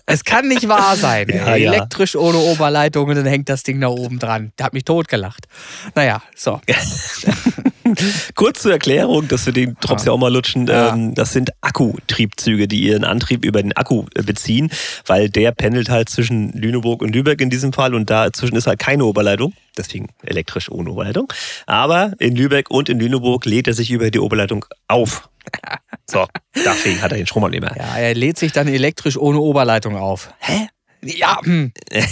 [0.06, 1.28] Es kann nicht wahr sein.
[1.28, 2.20] Ja, Elektrisch ja.
[2.20, 4.52] ohne Oberleitung und dann hängt das Ding da oben dran.
[4.58, 5.48] Der hat mich totgelacht.
[5.94, 6.60] Naja, so.
[8.34, 10.66] Kurz zur Erklärung, dass wir den Drops ja auch mal lutschen.
[10.66, 10.94] Ja.
[10.94, 14.70] Ähm, das sind Akkutriebzüge, die ihren Antrieb über den Akku äh, beziehen,
[15.06, 18.78] weil der pendelt halt zwischen Lüneburg und Lübeck in diesem Fall und dazwischen ist halt
[18.78, 19.52] keine Oberleitung.
[19.76, 21.32] Deswegen elektrisch ohne Oberleitung.
[21.66, 25.28] Aber in Lübeck und in Lüneburg lädt er sich über die Oberleitung auf.
[26.12, 27.74] So, deswegen hat er den Strom nicht mehr.
[27.74, 30.34] Ja, er lädt sich dann elektrisch ohne Oberleitung auf.
[30.40, 30.68] Hä?
[31.04, 31.72] Ja, hm.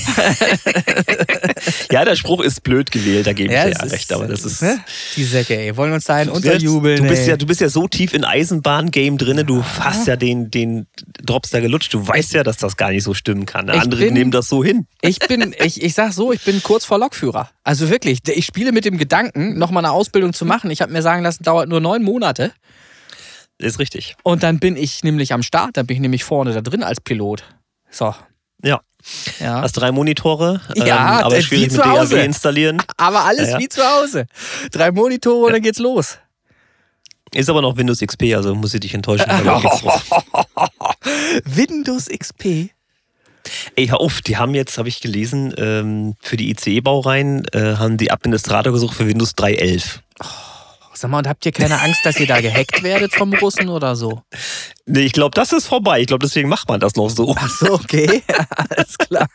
[1.92, 4.44] ja, der Spruch ist blöd gewählt, da gebe ich ja, dir ja recht, aber das
[4.44, 4.62] ist.
[4.62, 4.80] Ne?
[5.14, 5.76] Die Säcke, ey.
[5.76, 7.05] Wollen wir uns da einen unterjubeln?
[7.05, 10.51] Du bist, ja, du bist ja so tief in Eisenbahn-Game drin, du hast ja den,
[10.51, 10.88] den
[11.24, 11.94] Drops da gelutscht.
[11.94, 13.70] Du weißt ja, dass das gar nicht so stimmen kann.
[13.70, 14.86] Andere bin, nehmen das so hin.
[15.03, 17.48] Ich bin, ich, ich sag so, ich bin kurz vor Lokführer.
[17.62, 20.68] Also wirklich, ich spiele mit dem Gedanken, nochmal eine Ausbildung zu machen.
[20.72, 22.53] Ich habe mir sagen lassen, dauert nur neun Monate.
[23.61, 24.16] Ist richtig.
[24.22, 27.00] Und dann bin ich nämlich am Start, dann bin ich nämlich vorne da drin als
[27.00, 27.44] Pilot.
[27.90, 28.14] So.
[28.62, 28.80] Ja.
[29.38, 29.62] Ja.
[29.62, 32.82] Hast drei Monitore, ja, ähm, aber schwierig mit DAW installieren.
[32.98, 33.58] Aber alles ja, ja.
[33.58, 34.26] wie zu Hause.
[34.70, 36.18] Drei Monitore und dann geht's los.
[37.32, 39.30] Ist aber noch Windows XP, also muss ich dich enttäuschen.
[41.44, 42.70] Windows XP?
[43.76, 47.96] Ey, hör auf, die haben jetzt, habe ich gelesen, ähm, für die ICE-Baureihen äh, haben
[47.96, 50.00] die Administrator gesucht für Windows 3.11.
[50.22, 50.26] Oh.
[51.01, 53.96] Sag mal, und habt ihr keine Angst, dass ihr da gehackt werdet vom Russen oder
[53.96, 54.20] so?
[54.91, 56.01] Nee, ich glaube, das ist vorbei.
[56.01, 57.34] Ich glaube, deswegen macht man das noch so.
[57.38, 58.22] Ach so, okay.
[58.68, 59.28] Alles klar.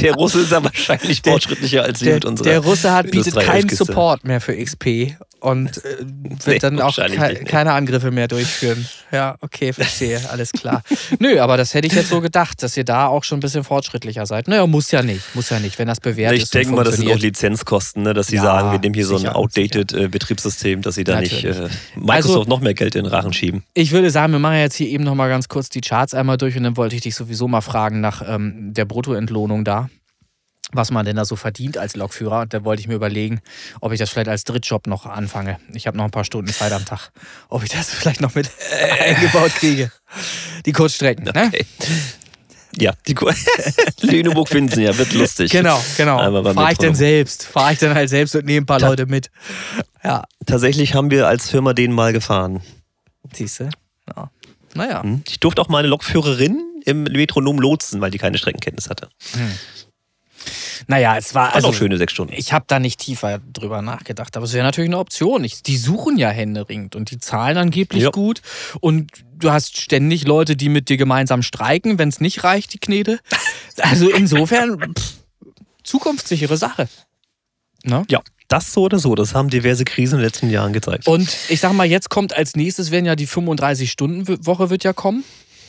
[0.00, 2.48] Der Russe ist ja wahrscheinlich fortschrittlicher als wir mit unserer.
[2.48, 6.96] Der Russe hat, bietet keinen Support mehr für XP und äh, wird nee, dann auch
[6.96, 8.86] ke keine Angriffe mehr durchführen.
[9.10, 10.82] Ja, okay, verstehe, alles klar.
[11.18, 13.64] Nö, aber das hätte ich jetzt so gedacht, dass ihr da auch schon ein bisschen
[13.64, 14.48] fortschrittlicher seid.
[14.48, 16.54] Naja, muss ja nicht, muss ja nicht, wenn das bewährt ich ist.
[16.54, 19.06] Ich denke mal, das sind auch Lizenzkosten, ne, dass sie ja, sagen, wir nehmen hier
[19.06, 21.44] so ein outdated äh, Betriebssystem, dass sie da Natürlich.
[21.44, 23.64] nicht äh, Microsoft also, noch mehr Geld in den Rachen schieben.
[23.74, 26.56] Ich würde sagen, wir machen jetzt hier eben nochmal ganz kurz die Charts einmal durch
[26.56, 29.88] und dann wollte ich dich sowieso mal fragen nach ähm, der Bruttoentlohnung da
[30.72, 32.40] was man denn da so verdient als Lokführer.
[32.42, 33.40] Und da wollte ich mir überlegen,
[33.80, 35.58] ob ich das vielleicht als Drittjob noch anfange.
[35.72, 37.10] Ich habe noch ein paar Stunden Zeit am Tag.
[37.48, 39.14] Ob ich das vielleicht noch mit äh.
[39.14, 39.90] eingebaut kriege.
[40.66, 41.24] Die Kurzstrecken.
[41.24, 41.46] Ne?
[41.46, 41.66] Okay.
[42.76, 43.16] Ja, die
[44.02, 45.50] Lüneburg finden sie ja, wird lustig.
[45.50, 46.18] Genau, genau.
[46.54, 47.44] Fahre ich denn selbst?
[47.44, 49.28] Fahre ich dann halt selbst und nehme ein paar Ta Leute mit.
[50.04, 50.22] Ja.
[50.46, 52.62] Tatsächlich haben wir als Firma den mal gefahren.
[53.32, 53.70] Siehst du?
[54.16, 54.30] Ja.
[54.74, 55.02] Naja.
[55.02, 55.22] Hm.
[55.28, 59.08] Ich durfte auch meine Lokführerin im Metronom lotsen, weil die keine Streckenkenntnis hatte.
[59.32, 59.52] Hm.
[60.86, 61.54] Naja, es war.
[61.54, 62.32] Also, auch schöne sechs Stunden.
[62.34, 65.44] Ich habe da nicht tiefer drüber nachgedacht, aber es wäre natürlich eine Option.
[65.44, 68.10] Ich, die suchen ja händeringend und die zahlen angeblich ja.
[68.10, 68.40] gut.
[68.80, 72.78] Und du hast ständig Leute, die mit dir gemeinsam streiken, wenn es nicht reicht, die
[72.78, 73.20] Knete.
[73.82, 75.14] Also insofern, pff,
[75.84, 76.86] zukunftssichere Sache.
[77.82, 78.04] Ne?
[78.10, 78.20] Ja.
[78.50, 81.06] Das so oder so, das haben diverse Krisen in den letzten Jahren gezeigt.
[81.06, 85.22] Und ich sag mal, jetzt kommt als nächstes, werden ja die 35-Stunden-Woche wird ja kommen.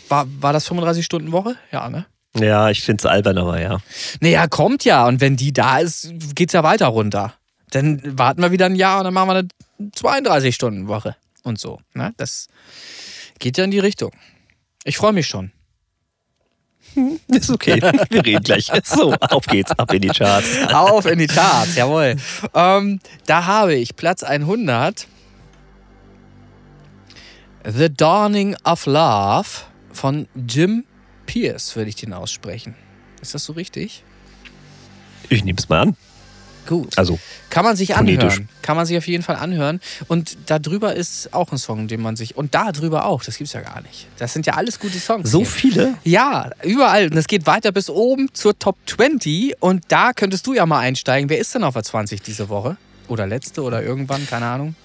[0.09, 1.55] War, war das 35-Stunden-Woche?
[1.71, 2.07] Ja, ne?
[2.35, 3.81] Ja, ich finde es albern, aber ja.
[4.19, 5.07] Naja, kommt ja.
[5.07, 7.35] Und wenn die da ist, geht's ja weiter runter.
[7.69, 9.47] Dann warten wir wieder ein Jahr und dann machen wir eine
[9.95, 11.79] 32-Stunden-Woche und so.
[11.93, 12.15] Ne?
[12.17, 12.47] Das
[13.37, 14.11] geht ja in die Richtung.
[14.85, 15.51] Ich freue mich schon.
[17.27, 17.81] Ist okay.
[18.09, 18.71] Wir reden gleich.
[18.83, 19.71] So, auf geht's.
[19.71, 20.47] Ab in die Charts.
[20.73, 22.15] Auf in die Charts, jawohl.
[22.53, 25.07] Ähm, da habe ich Platz 100.
[27.69, 29.47] The Dawning of Love
[29.91, 30.85] von Jim
[31.25, 32.75] Pierce würde ich den aussprechen.
[33.21, 34.03] Ist das so richtig?
[35.29, 35.97] Ich nehme es mal an.
[36.67, 36.97] Gut.
[36.97, 37.19] Also.
[37.49, 38.23] Kann man sich phonetisch.
[38.23, 38.49] anhören.
[38.61, 39.81] Kann man sich auf jeden Fall anhören.
[40.07, 42.37] Und da drüber ist auch ein Song, den man sich.
[42.37, 43.23] Und da drüber auch.
[43.23, 44.07] Das gibt's ja gar nicht.
[44.17, 45.29] Das sind ja alles gute Songs.
[45.29, 45.47] So hier.
[45.47, 45.93] viele?
[46.03, 47.07] Ja, überall.
[47.07, 49.55] Und es geht weiter bis oben zur Top 20.
[49.59, 51.29] Und da könntest du ja mal einsteigen.
[51.29, 52.77] Wer ist denn auf der 20 diese Woche?
[53.07, 54.25] Oder letzte oder irgendwann?
[54.27, 54.75] Keine Ahnung.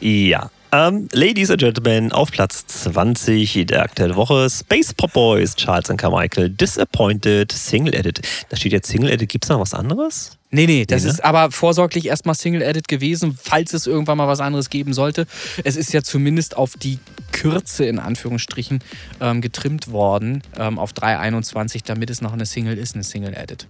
[0.00, 5.90] Ja, ähm, Ladies and Gentlemen, auf Platz 20 der aktuellen Woche Space Pop Boys, Charles
[5.90, 8.20] and Carmichael, Disappointed, Single Edit.
[8.48, 9.28] Da steht jetzt Single Edit.
[9.28, 10.39] Gibt es noch was anderes?
[10.52, 11.12] Nee, nee, das nee, ne?
[11.14, 15.26] ist aber vorsorglich erstmal Single Edit gewesen, falls es irgendwann mal was anderes geben sollte.
[15.62, 16.98] Es ist ja zumindest auf die
[17.30, 18.80] Kürze in Anführungsstrichen
[19.20, 23.66] ähm, getrimmt worden, ähm, auf 3,21, damit es noch eine Single ist, eine Single Edit.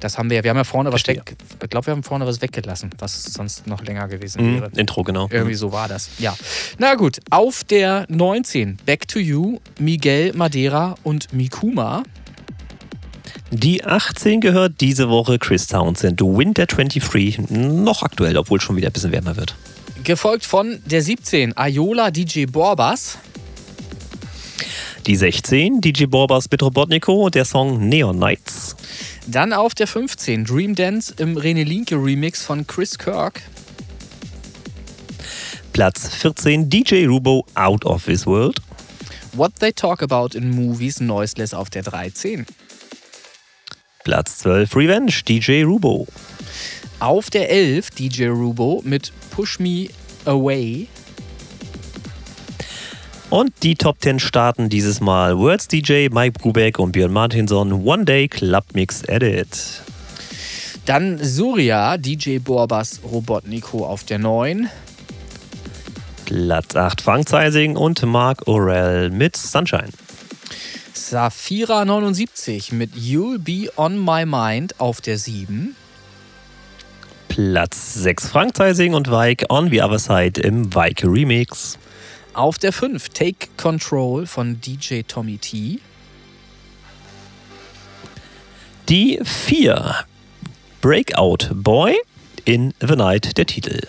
[0.00, 1.18] Das haben wir ja, wir haben ja vorne Verstehe.
[1.18, 4.60] was weg, ich glaube, wir haben vorne was weggelassen, was sonst noch länger gewesen mhm,
[4.62, 4.70] wäre.
[4.76, 5.28] Intro, genau.
[5.30, 6.34] Irgendwie so war das, ja.
[6.78, 12.02] Na gut, auf der 19, Back to You, Miguel Madeira und Mikuma.
[13.56, 18.92] Die 18 gehört diese Woche Chris Townsend, Winter 23, noch aktuell, obwohl schon wieder ein
[18.92, 19.54] bisschen wärmer wird.
[20.02, 23.16] Gefolgt von der 17, Ayola DJ Borbas.
[25.06, 28.74] Die 16, DJ Borbas mit Robotnico und der Song Neon Nights.
[29.28, 33.40] Dann auf der 15, Dream Dance im Rene Linke Remix von Chris Kirk.
[35.72, 38.60] Platz 14, DJ Rubo Out of This World.
[39.32, 42.46] What They Talk About in Movies Noiseless auf der 13.
[44.04, 46.06] Platz 12 Revenge, DJ Rubo.
[47.00, 49.88] Auf der 11 DJ Rubo mit Push Me
[50.26, 50.88] Away.
[53.30, 58.04] Und die Top 10 starten dieses Mal Words DJ, Mike Brubeck und Björn Martinson One
[58.04, 59.82] Day Club Mix Edit.
[60.84, 64.68] Dann Surya, DJ Borbas Robotnico auf der 9.
[66.26, 69.88] Platz 8 Frank Zeising und Mark Orell mit Sunshine.
[71.04, 75.76] Safira 79 mit You'll Be On My Mind auf der 7.
[77.28, 81.78] Platz 6 Frank Zeising und Weik On The Other Side im Weik Remix.
[82.32, 85.78] Auf der 5 Take Control von DJ Tommy T.
[88.88, 90.06] Die 4
[90.80, 91.98] Breakout Boy
[92.46, 93.86] in The Night der Titel.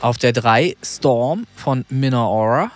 [0.00, 2.70] Auf der 3 Storm von Minna Aura.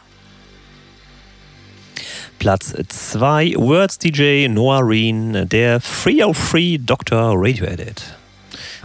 [2.39, 7.35] Platz 2 Words DJ Noah Reen, der Free of Free Dr.
[7.37, 8.03] Radio Edit.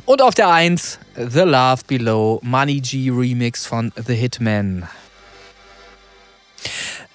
[0.06, 4.88] Und auf der 1 The Love Below Money G Remix von The Hitman.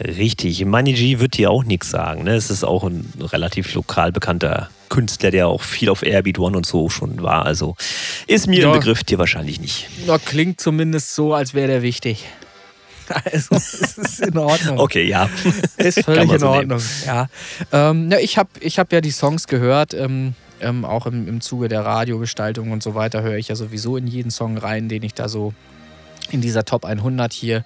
[0.00, 2.24] Richtig, Money G wird dir auch nichts sagen.
[2.24, 2.36] Ne?
[2.36, 6.66] Es ist auch ein relativ lokal bekannter Künstler, der auch viel auf Airbeat One und
[6.66, 7.44] so schon war.
[7.44, 7.76] Also
[8.26, 8.72] ist mir ja.
[8.72, 9.88] ein Begriff, dir wahrscheinlich nicht.
[10.06, 12.24] Ja, klingt zumindest so, als wäre der wichtig.
[13.32, 14.78] Also, es ist in Ordnung.
[14.78, 15.28] Okay, ja.
[15.76, 17.28] Ist völlig in Ordnung, so ja.
[17.72, 18.18] Ähm, ja.
[18.18, 19.94] Ich habe ich hab ja die Songs gehört.
[19.94, 23.96] Ähm, ähm, auch im, im Zuge der Radiogestaltung und so weiter höre ich ja sowieso
[23.96, 25.54] in jeden Song rein, den ich da so
[26.30, 27.64] in dieser Top 100 hier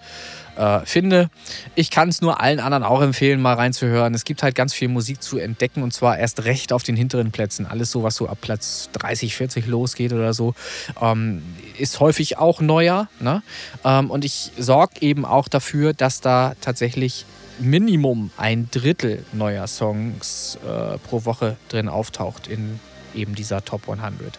[0.57, 1.31] äh, finde.
[1.75, 4.15] Ich kann es nur allen anderen auch empfehlen, mal reinzuhören.
[4.15, 7.33] Es gibt halt ganz viel Musik zu entdecken und zwar erst recht auf den hinteren
[7.33, 7.67] Plätzen.
[7.67, 10.55] Alles so, was so ab Platz 30, 40 losgeht oder so,
[11.01, 11.43] ähm,
[11.79, 13.09] ist häufig auch neuer.
[13.21, 13.43] Ne?
[13.85, 17.25] Ähm, und ich sorge eben auch dafür, dass da tatsächlich
[17.59, 22.81] Minimum ein Drittel neuer Songs äh, pro Woche drin auftaucht in
[23.15, 24.39] eben dieser Top 100.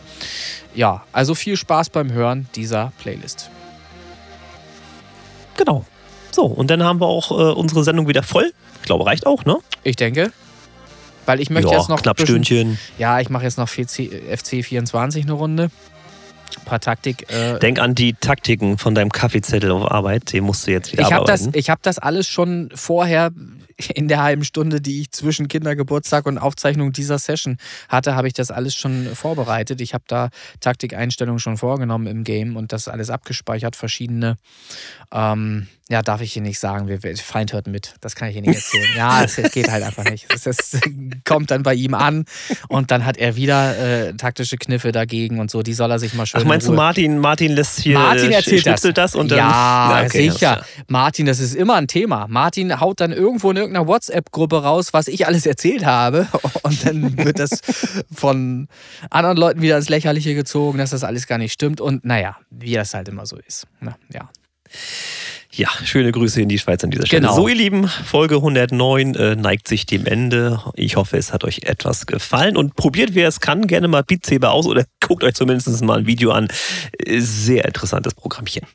[0.73, 3.49] Ja, also viel Spaß beim Hören dieser Playlist.
[5.57, 5.85] Genau.
[6.33, 8.51] So, und dann haben wir auch äh, unsere Sendung wieder voll.
[8.81, 9.57] Ich glaube, reicht auch, ne?
[9.83, 10.31] Ich denke.
[11.25, 12.01] Weil ich möchte ja, jetzt noch.
[12.01, 12.79] Knapp bisschen, Stündchen.
[12.97, 15.69] Ja, ich mache jetzt noch FC, FC 24 eine Runde.
[16.57, 17.31] Ein paar Taktik.
[17.31, 20.33] Äh, Denk an die Taktiken von deinem Kaffeezettel auf Arbeit.
[20.33, 23.31] Den musst du jetzt wieder ich hab das, Ich habe das alles schon vorher
[23.93, 27.57] in der halben Stunde, die ich zwischen Kindergeburtstag und Aufzeichnung dieser Session
[27.89, 29.81] hatte, habe ich das alles schon vorbereitet.
[29.81, 34.37] Ich habe da Taktikeinstellungen schon vorgenommen im Game und das alles abgespeichert, verschiedene.
[35.11, 36.87] Ähm, ja, darf ich hier nicht sagen.
[36.87, 37.95] Wir, Feind hört mit.
[37.99, 38.87] Das kann ich hier nicht erzählen.
[38.95, 40.27] Ja, es geht halt einfach nicht.
[40.31, 40.79] Das,
[41.25, 42.25] kommt dann bei ihm an
[42.69, 45.61] und dann hat er wieder äh, taktische Kniffe dagegen und so.
[45.61, 46.41] Die soll er sich mal schön.
[46.41, 48.81] Ach, meinst du, Martin, Martin lässt hier Martin erzählt das.
[48.81, 49.37] das und dann.
[49.37, 50.65] Ja, okay, sicher.
[50.87, 52.27] Martin, das ist immer ein Thema.
[52.27, 56.27] Martin haut dann irgendwo in irgendeiner WhatsApp-Gruppe raus, was ich alles erzählt habe.
[56.63, 57.61] Und dann wird das
[58.13, 58.67] von
[59.09, 61.81] anderen Leuten wieder ins Lächerliche gezogen, dass das alles gar nicht stimmt.
[61.81, 63.67] Und naja, wie das halt immer so ist.
[63.79, 64.29] Na, ja.
[65.55, 67.21] Ja, schöne Grüße in die Schweiz an dieser Stelle.
[67.21, 67.35] Genau.
[67.35, 70.59] So, ihr Lieben, Folge 109 äh, neigt sich dem Ende.
[70.73, 74.25] Ich hoffe, es hat euch etwas gefallen und probiert, wer es kann, gerne mal Beat
[74.25, 76.47] Saber aus oder guckt euch zumindest mal ein Video an.
[77.07, 78.65] Sehr interessantes Programmchen.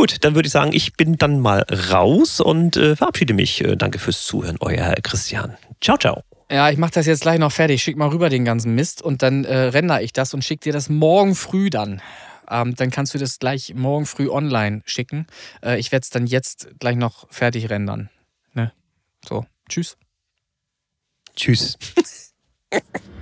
[0.00, 3.62] Gut, dann würde ich sagen, ich bin dann mal raus und äh, verabschiede mich.
[3.62, 5.58] Äh, danke fürs Zuhören, euer Christian.
[5.82, 6.22] Ciao, ciao.
[6.50, 7.82] Ja, ich mache das jetzt gleich noch fertig.
[7.82, 10.72] Schick mal rüber den ganzen Mist und dann äh, render ich das und schick dir
[10.72, 12.00] das morgen früh dann.
[12.48, 15.26] Ähm, dann kannst du das gleich morgen früh online schicken.
[15.62, 18.08] Äh, ich werde es dann jetzt gleich noch fertig rendern.
[18.54, 18.72] Ne?
[19.28, 19.98] So, tschüss.
[21.36, 21.76] Tschüss.